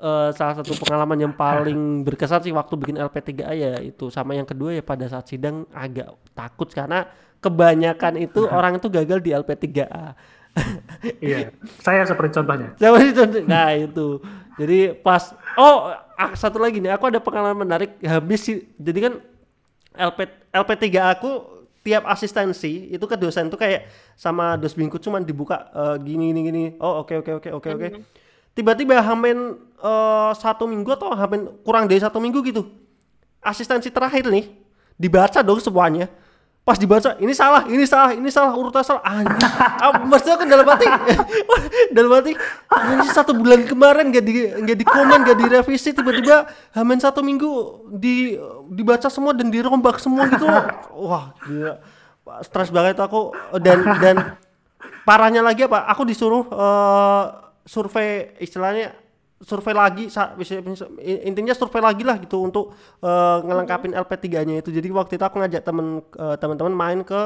[0.00, 4.46] eh, salah satu pengalaman yang paling berkesan sih waktu bikin LP3A ya itu sama yang
[4.46, 7.06] kedua ya pada saat sidang agak takut karena
[7.38, 10.14] kebanyakan itu orang itu gagal di LP3A
[11.20, 11.50] Iya.
[11.82, 12.68] Saya seperti contohnya.
[13.02, 13.42] Sih contoh?
[13.44, 14.22] Nah itu.
[14.54, 18.70] Jadi pas oh ah, satu lagi nih, aku ada pengalaman menarik habis sih.
[18.78, 19.14] Jadi kan
[19.98, 21.30] LP LP3 aku
[21.82, 26.64] tiap asistensi itu ke dosen tuh kayak sama dosbingku cuman dibuka eh, gini gini gini.
[26.78, 27.88] Oh oke oke oke oke oke.
[28.54, 32.64] Tiba-tiba hamin eh, satu minggu atau hamin kurang dari satu minggu gitu.
[33.44, 34.48] Asistensi terakhir nih
[34.96, 36.08] dibaca dong semuanya.
[36.64, 39.04] Pas dibaca ini salah, ini salah, ini salah, urutan salah.
[39.04, 39.36] Anjir.
[39.84, 40.88] Ah, maksudnya kan dalam hati
[41.96, 42.32] dalam hati
[42.96, 47.84] ini satu bulan kemarin gak di gak di komen gak direvisi tiba-tiba hamin satu minggu
[48.00, 48.40] di
[48.72, 50.48] dibaca semua dan dirombak semua gitu
[51.04, 51.84] wah gila
[52.40, 54.16] stres banget aku dan dan
[55.04, 57.24] parahnya lagi apa aku disuruh eh,
[57.68, 59.03] survei istilahnya
[59.44, 60.08] survei lagi
[61.28, 62.72] intinya survei lagi lah gitu untuk
[63.04, 64.72] eh, ngelengkapin LP3-nya itu.
[64.72, 67.20] Jadi waktu itu aku ngajak temen eh, teman-teman main ke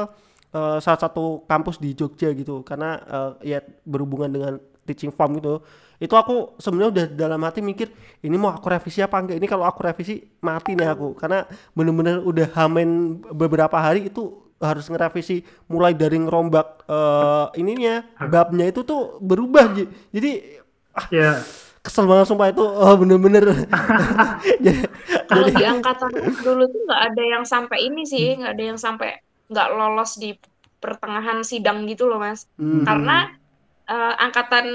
[0.53, 2.61] eh, salah satu kampus di Jogja gitu.
[2.67, 4.53] Karena eh, ya berhubungan dengan
[4.83, 5.63] teaching farm gitu.
[5.99, 7.91] Itu aku sebenarnya udah dalam hati mikir
[8.23, 9.37] ini mau aku revisi apa enggak?
[9.39, 11.15] Ini kalau aku revisi mati nih aku.
[11.15, 15.43] Karena bener-bener udah hamin beberapa hari itu harus ngerevisi.
[15.71, 19.71] Mulai dari ngerombak eh, ininya babnya itu tuh berubah
[20.11, 20.31] jadi
[20.95, 21.31] ah, Ya.
[21.89, 23.49] Kesel banget sumpah itu oh bener-bener
[24.63, 24.85] jadi,
[25.25, 26.13] Kalau di angkatan
[26.45, 29.17] dulu tuh nggak ada yang sampai ini sih, nggak ada yang sampai
[29.49, 30.37] nggak lolos di
[30.79, 32.47] pertengahan sidang gitu loh mas.
[32.55, 32.85] Hmm.
[32.85, 33.29] Karena
[33.89, 34.65] eh, angkatan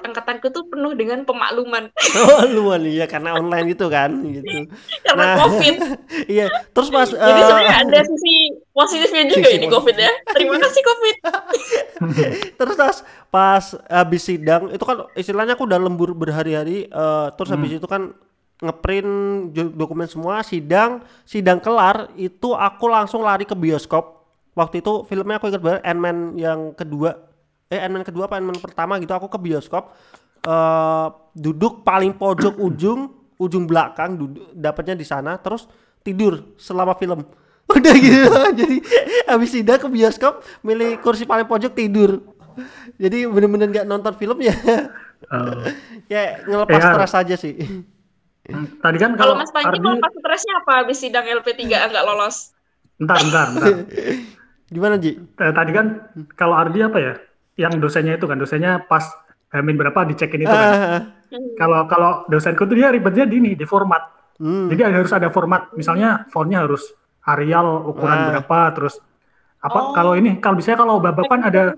[0.00, 1.92] angkatanku tuh penuh dengan pemakluman
[2.24, 4.64] oh luan iya karena online gitu kan gitu
[5.04, 5.36] karena Nah.
[5.38, 5.76] covid.
[6.34, 8.34] iya terus pas Jadi eh, sebenarnya ada sisi
[8.72, 9.74] positifnya juga Sisi ini positif.
[9.74, 10.12] covid ya.
[10.32, 11.16] Terima kasih covid.
[12.54, 12.96] terus pas
[13.28, 18.12] pas habis sidang itu kan istilahnya aku udah lembur berhari-hari eh, terus habis itu kan
[18.58, 19.10] ngeprint
[19.74, 25.50] dokumen semua sidang sidang kelar itu aku langsung lari ke bioskop waktu itu filmnya aku
[25.50, 27.18] ingat banget Ant-Man yang kedua
[27.72, 29.84] eh Ant-Man kedua apa Ant-Man pertama gitu aku ke bioskop
[30.44, 33.00] eh duduk paling pojok ujung
[33.40, 35.66] ujung belakang duduk dapatnya di sana terus
[36.04, 37.24] tidur selama film
[37.72, 38.28] udah gitu
[38.60, 38.76] jadi
[39.30, 42.20] habis sidang ke bioskop milih kursi paling pojok tidur
[43.00, 44.54] jadi bener-bener nggak nonton film ya
[45.32, 45.66] Eh,
[46.10, 46.90] kayak ngelepas Ya.
[46.90, 47.54] stres aja sih
[48.82, 52.04] tadi kan Kalau kalau Mas Panji Ardi, mau pas stresnya apa habis sidang LP3 nggak
[52.08, 52.36] lolos?
[52.98, 53.72] bentar, bentar, bentar.
[54.72, 55.12] gimana Ji?
[55.42, 55.86] Eh, tadi kan
[56.38, 57.12] kalau Ardi apa ya?
[57.54, 59.04] Yang dosennya itu kan, dosennya pas
[59.48, 60.68] Hamin berapa dicekin itu kan.
[60.72, 61.00] Ah,
[61.56, 64.00] Kalau kalau dosenku tuh dia ribetnya di ini, di format.
[64.36, 64.68] hmm.
[64.68, 65.68] Jadi harus ada format.
[65.72, 66.88] Misalnya fontnya harus
[67.22, 68.26] Arial ukuran Ah.
[68.32, 68.94] berapa, terus
[69.60, 69.92] apa Oh.
[69.92, 71.70] kalau ini kalau misalnya kalau bab kan ada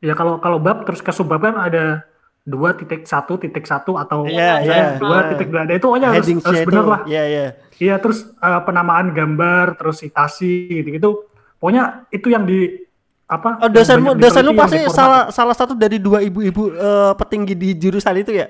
[0.00, 2.08] ya kalau kalau bab terus ke subbab kan ada
[2.40, 5.00] dua titik satu titik satu atau Iya, misalnya iya.
[5.00, 7.46] dua titik dua ada itu pokoknya harus, harus itu bener lah ya ya
[7.78, 11.10] iya terus eh, penamaan gambar terus citasi gitu gitu
[11.56, 12.84] pokoknya itu yang di
[13.24, 13.56] apa?
[13.64, 17.68] Oh dosenmu dosenmu diteliti yang pasti salah salah satu dari dua ibu-ibu eh, petinggi di
[17.80, 18.46] jurusan itu ya?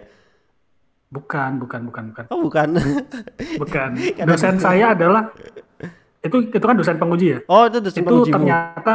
[1.14, 2.25] Bukan bukan bukan bukan.
[2.35, 2.68] Oh bukan.
[3.62, 3.91] Bukan.
[4.29, 5.31] Dosen saya adalah
[6.25, 7.39] itu itu kan dosen penguji ya?
[7.47, 8.35] Oh itu dosen itu pengujimu.
[8.35, 8.95] ternyata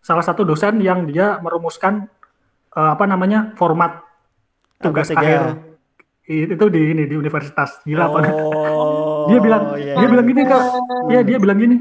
[0.00, 2.08] salah satu dosen yang dia merumuskan
[2.72, 4.00] eh, apa namanya format
[4.80, 5.18] tugas LP3.
[5.20, 5.40] akhir.
[6.28, 10.62] Itu di ini di universitas gila apa oh dia bilang iya, dia bilang gini kak.
[11.12, 11.76] Ya dia bilang gini.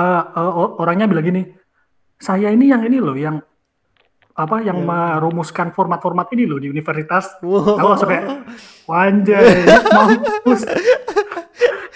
[0.00, 1.59] Eh, eh, o- orangnya bilang gini
[2.20, 3.40] saya ini yang ini loh yang
[4.30, 7.40] apa yang merumuskan format-format ini loh di universitas.
[7.40, 7.76] Wow.
[7.76, 8.26] aku langsung kayak
[8.86, 9.44] wanjay
[9.90, 10.60] mampus.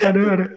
[0.03, 0.49] Aduh aduh.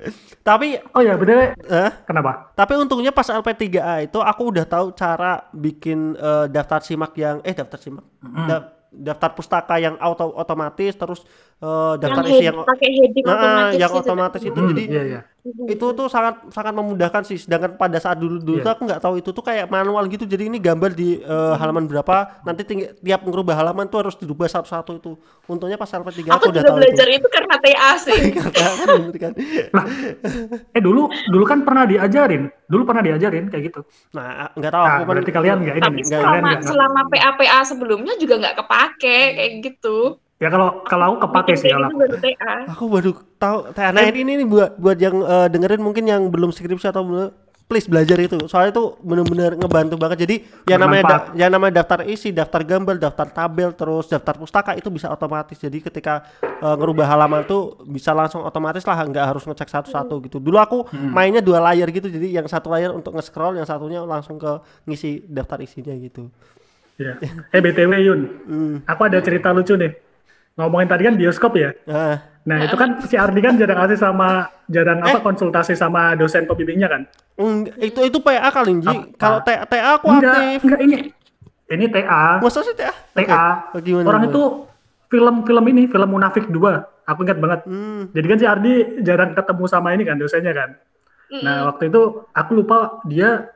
[0.42, 1.56] Tapi oh ya bener.
[1.56, 2.52] Eh, kenapa?
[2.56, 7.56] Tapi untungnya pas LP3A itu aku udah tahu cara bikin eh, daftar simak yang eh
[7.56, 8.04] daftar simak.
[8.48, 11.20] Da- daftar pustaka yang auto otomatis terus
[11.60, 14.02] eh, daftar Yang isi yang pakai heading Nah, otomatis yang gitu.
[14.02, 14.60] otomatis itu.
[14.60, 15.22] Hmm, jadi iya iya
[15.66, 17.38] itu tuh sangat sangat memudahkan sih.
[17.38, 18.66] Sedangkan pada saat dulu dulu Iya.
[18.66, 19.14] tuh aku nggak tahu.
[19.18, 20.24] Itu tuh kayak manual gitu.
[20.24, 22.42] Jadi ini gambar di eh, halaman berapa.
[22.42, 25.12] Nanti ting- tiap ngerubah halaman tuh harus dirubah satu-satu itu.
[25.46, 27.18] Untungnya pas LP3 Aku aku udah tahu belajar itu.
[27.18, 28.20] itu karena TA sih.
[28.58, 29.34] Karena kan?
[29.74, 29.86] Kan.
[30.72, 32.48] eh dulu dulu kan pernah diajarin.
[32.68, 33.82] Dulu pernah diajarin kayak gitu.
[34.12, 37.02] Nah nggak tahu nah aku kan berarti kalian nggak ini Tapi nih selama nggak selama
[37.08, 40.00] PA-PA sebelumnya juga nggak kepake kayak gitu.
[40.38, 41.98] Ya kalau kalau aku kepake sih kalau aku.
[42.00, 42.54] baru TA.
[42.70, 43.58] Aku baru tahu.
[43.74, 47.30] Nah ini ini nih buat buat yang eh, dengerin mungkin yang belum skripsi atau belum
[47.68, 50.36] please belajar itu soalnya itu bener-bener ngebantu banget jadi
[50.66, 54.88] yang namanya da- yang namanya daftar isi daftar gambar daftar tabel terus daftar pustaka itu
[54.88, 59.68] bisa otomatis jadi ketika eh, ngerubah halaman tuh bisa langsung otomatis lah nggak harus ngecek
[59.68, 63.68] satu-satu gitu dulu aku mainnya dua layar gitu jadi yang satu layar untuk nge-scroll yang
[63.68, 64.52] satunya langsung ke
[64.86, 66.32] ngisi daftar isinya gitu
[66.96, 67.14] Iya.
[67.52, 68.76] Eh BTW Yun, Hmm.
[68.82, 69.94] aku ada cerita lucu nih.
[70.58, 71.72] Ngomongin tadi kan bioskop ya.
[71.86, 76.48] nah Nah itu kan si Ardi kan jarang asli sama jarang apa konsultasi sama dosen
[76.48, 77.02] pembimbingnya kan?
[77.36, 79.04] eng- itu itu PA kali Ji Apa?
[79.14, 80.98] kalau TA, TA aku Enggak, aktif enggak ini.
[81.68, 83.76] Ini TA, masa sih TA TA.
[83.78, 84.32] Gimana, Orang gimana?
[84.32, 84.44] itu
[85.08, 86.88] film-film ini, film Munafik 2.
[87.06, 87.60] Aku ingat banget.
[87.64, 88.08] Hmm.
[88.12, 90.70] Jadi kan si Ardi jarang ketemu sama ini kan dosennya kan.
[91.38, 92.02] Nah waktu itu
[92.32, 93.52] aku lupa dia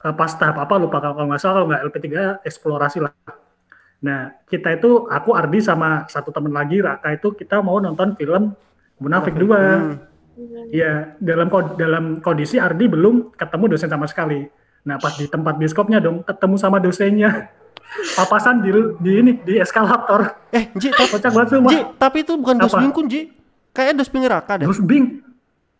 [0.00, 2.06] eh, pas tahap apa lupa kalau nggak salah kalau nggak LP3
[2.40, 3.12] eksplorasi lah.
[4.04, 8.52] Nah kita itu aku Ardi sama satu temen lagi Raka itu kita mau nonton film
[9.00, 9.48] Munafik 2.
[9.48, 9.96] Hmm.
[10.68, 11.48] Iya dalam
[11.80, 14.44] dalam kondisi Ardi belum ketemu dosen sama sekali.
[14.84, 17.48] Nah pas di tempat bioskopnya dong ketemu sama dosennya.
[18.18, 20.36] Papasan di, di ini di eskalator.
[20.52, 21.70] eh Ji tapi, Kocak banget semua.
[21.72, 22.80] Ji tapi itu bukan dos Apa?
[22.84, 23.32] bingkun Ji
[23.72, 25.24] kayaknya dos pingeraka deh Dus Bing.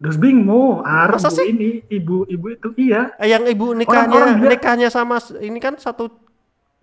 [0.01, 0.81] Dus Bing mau
[1.19, 1.53] sih?
[1.53, 3.13] ini ibu-ibu itu iya.
[3.21, 6.25] Eh, yang ibu nikahnya nikahnya sama ini kan satu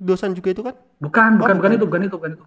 [0.01, 0.73] dosen juga itu kan?
[0.97, 1.71] Bukan, bukan, Oh, bukan bukan.
[1.71, 2.45] itu, bukan itu, bukan itu.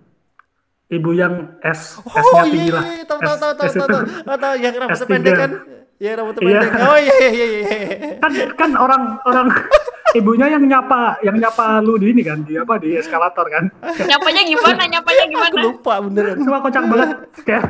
[0.90, 2.84] Ibu yang S, Oh S-nya iya tinggi iya lah.
[2.84, 4.02] iya, tahu tahu tahu tahu tahu tahu.
[4.36, 5.08] Tahu yang rambutnya S3.
[5.08, 5.50] pendek kan?
[5.96, 6.50] Ya rambutnya Iya.
[6.52, 6.70] pendek.
[6.84, 7.78] Oh iya iya iya iya.
[8.18, 9.46] Kan kan orang orang
[10.18, 13.64] ibunya yang nyapa, yang nyapa lu di ini kan, di apa di eskalator kan.
[13.82, 14.82] Nyapanya gimana?
[14.84, 15.56] Nyapanya Aku gimana?
[15.64, 16.36] lupa beneran.
[16.36, 17.08] Semua kocak banget.
[17.42, 17.62] Kayak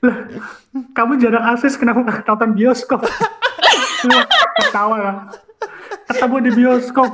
[0.00, 0.16] "Lah,
[0.90, 3.00] kamu jarang akses kenapa nggak nonton bioskop?
[4.06, 4.16] Lu
[4.58, 5.16] Ketawa kan.
[6.06, 7.10] Ketemu di bioskop.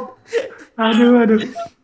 [0.81, 1.41] Aduh, aduh.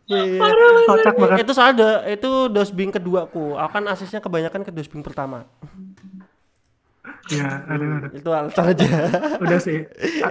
[0.07, 0.39] Iya.
[0.85, 1.37] Kocak banget.
[1.43, 3.53] Itu soalnya do- itu dosbing kedua ku.
[3.53, 5.43] Aku kan asisnya kebanyakan ke dosbing pertama.
[7.27, 8.09] Ya, aduh, aduh.
[8.13, 8.87] Itu alasan aja.
[9.37, 9.83] Udah sih.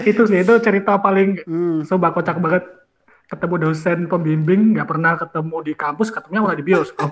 [0.02, 1.84] Itu sih itu cerita paling Hmm.
[1.84, 2.64] Coba kocak banget
[3.26, 7.10] ketemu dosen pembimbing nggak pernah ketemu di kampus ketemunya malah di bioskop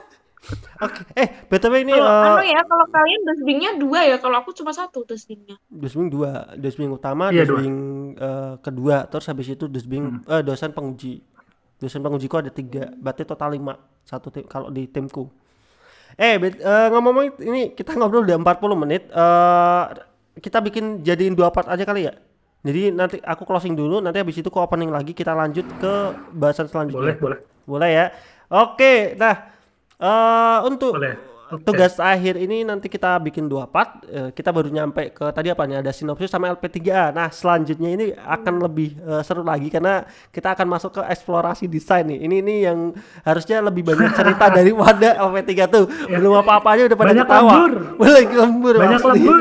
[0.78, 1.02] Oke.
[1.12, 5.02] Eh, BTW ini Kalau anu ya, kalau kalian dosbingnya dua ya, kalau aku cuma satu
[5.02, 5.56] dosbingnya.
[5.66, 7.58] dosbing dua, dosbing utama, Iya, dua.
[7.58, 7.76] dosbing
[8.14, 10.30] eh, kedua, terus habis itu dosbing Hmm.
[10.30, 11.24] eh, dosen penguji.
[11.78, 13.74] Dosen pengujiku ada tiga, berarti total lima
[14.06, 15.26] satu tim kalau di timku.
[16.14, 19.10] Eh, bet- eh, ngomong-ngomong ini kita ngobrol udah 40 menit.
[19.10, 19.84] eh
[20.34, 22.14] kita bikin jadiin dua part aja kali ya.
[22.64, 25.92] Jadi nanti aku closing dulu, nanti habis itu ke opening lagi kita lanjut ke
[26.32, 27.14] bahasan selanjutnya.
[27.14, 28.06] boleh boleh Boleh ya.
[28.50, 29.34] Oke, nah
[29.98, 31.33] eh untuk boleh.
[31.62, 34.02] Tugas akhir ini nanti kita bikin dua part.
[34.04, 37.10] Eh, kita baru nyampe ke tadi apa nih ada sinopsis sama LP3A.
[37.10, 42.02] Nah, selanjutnya ini akan lebih eh, seru lagi karena kita akan masuk ke eksplorasi desain
[42.04, 42.18] nih.
[42.20, 42.78] Ini ini yang
[43.22, 45.84] harusnya lebih banyak cerita dari wadah LP3 tuh.
[46.08, 47.52] Belum apa-apa aja udah pada Banyak ketawa.
[47.52, 47.72] lembur.
[48.02, 48.74] Banyak lembur.
[48.74, 49.08] banyak asli.
[49.22, 49.40] lembur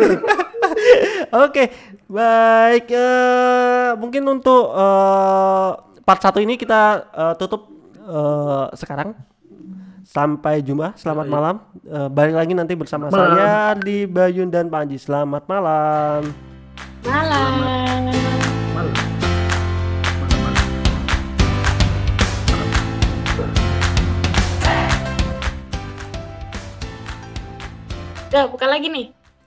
[1.43, 1.63] Oke,
[2.05, 2.85] baik.
[2.89, 5.69] eh, mungkin untuk eh,
[6.01, 9.32] part satu ini kita eh, tutup eh, sekarang.
[10.13, 10.93] Sampai jumpa.
[10.93, 11.55] Selamat malam.
[11.81, 13.33] Eh, balik lagi nanti bersama Malam.
[13.33, 15.01] saya di Bayun dan Panji.
[15.01, 16.29] Selamat malam.
[17.01, 17.51] Malam.
[17.57, 18.13] malam
[18.77, 18.93] malam malam
[28.29, 29.22] Udah, buka lagi nih.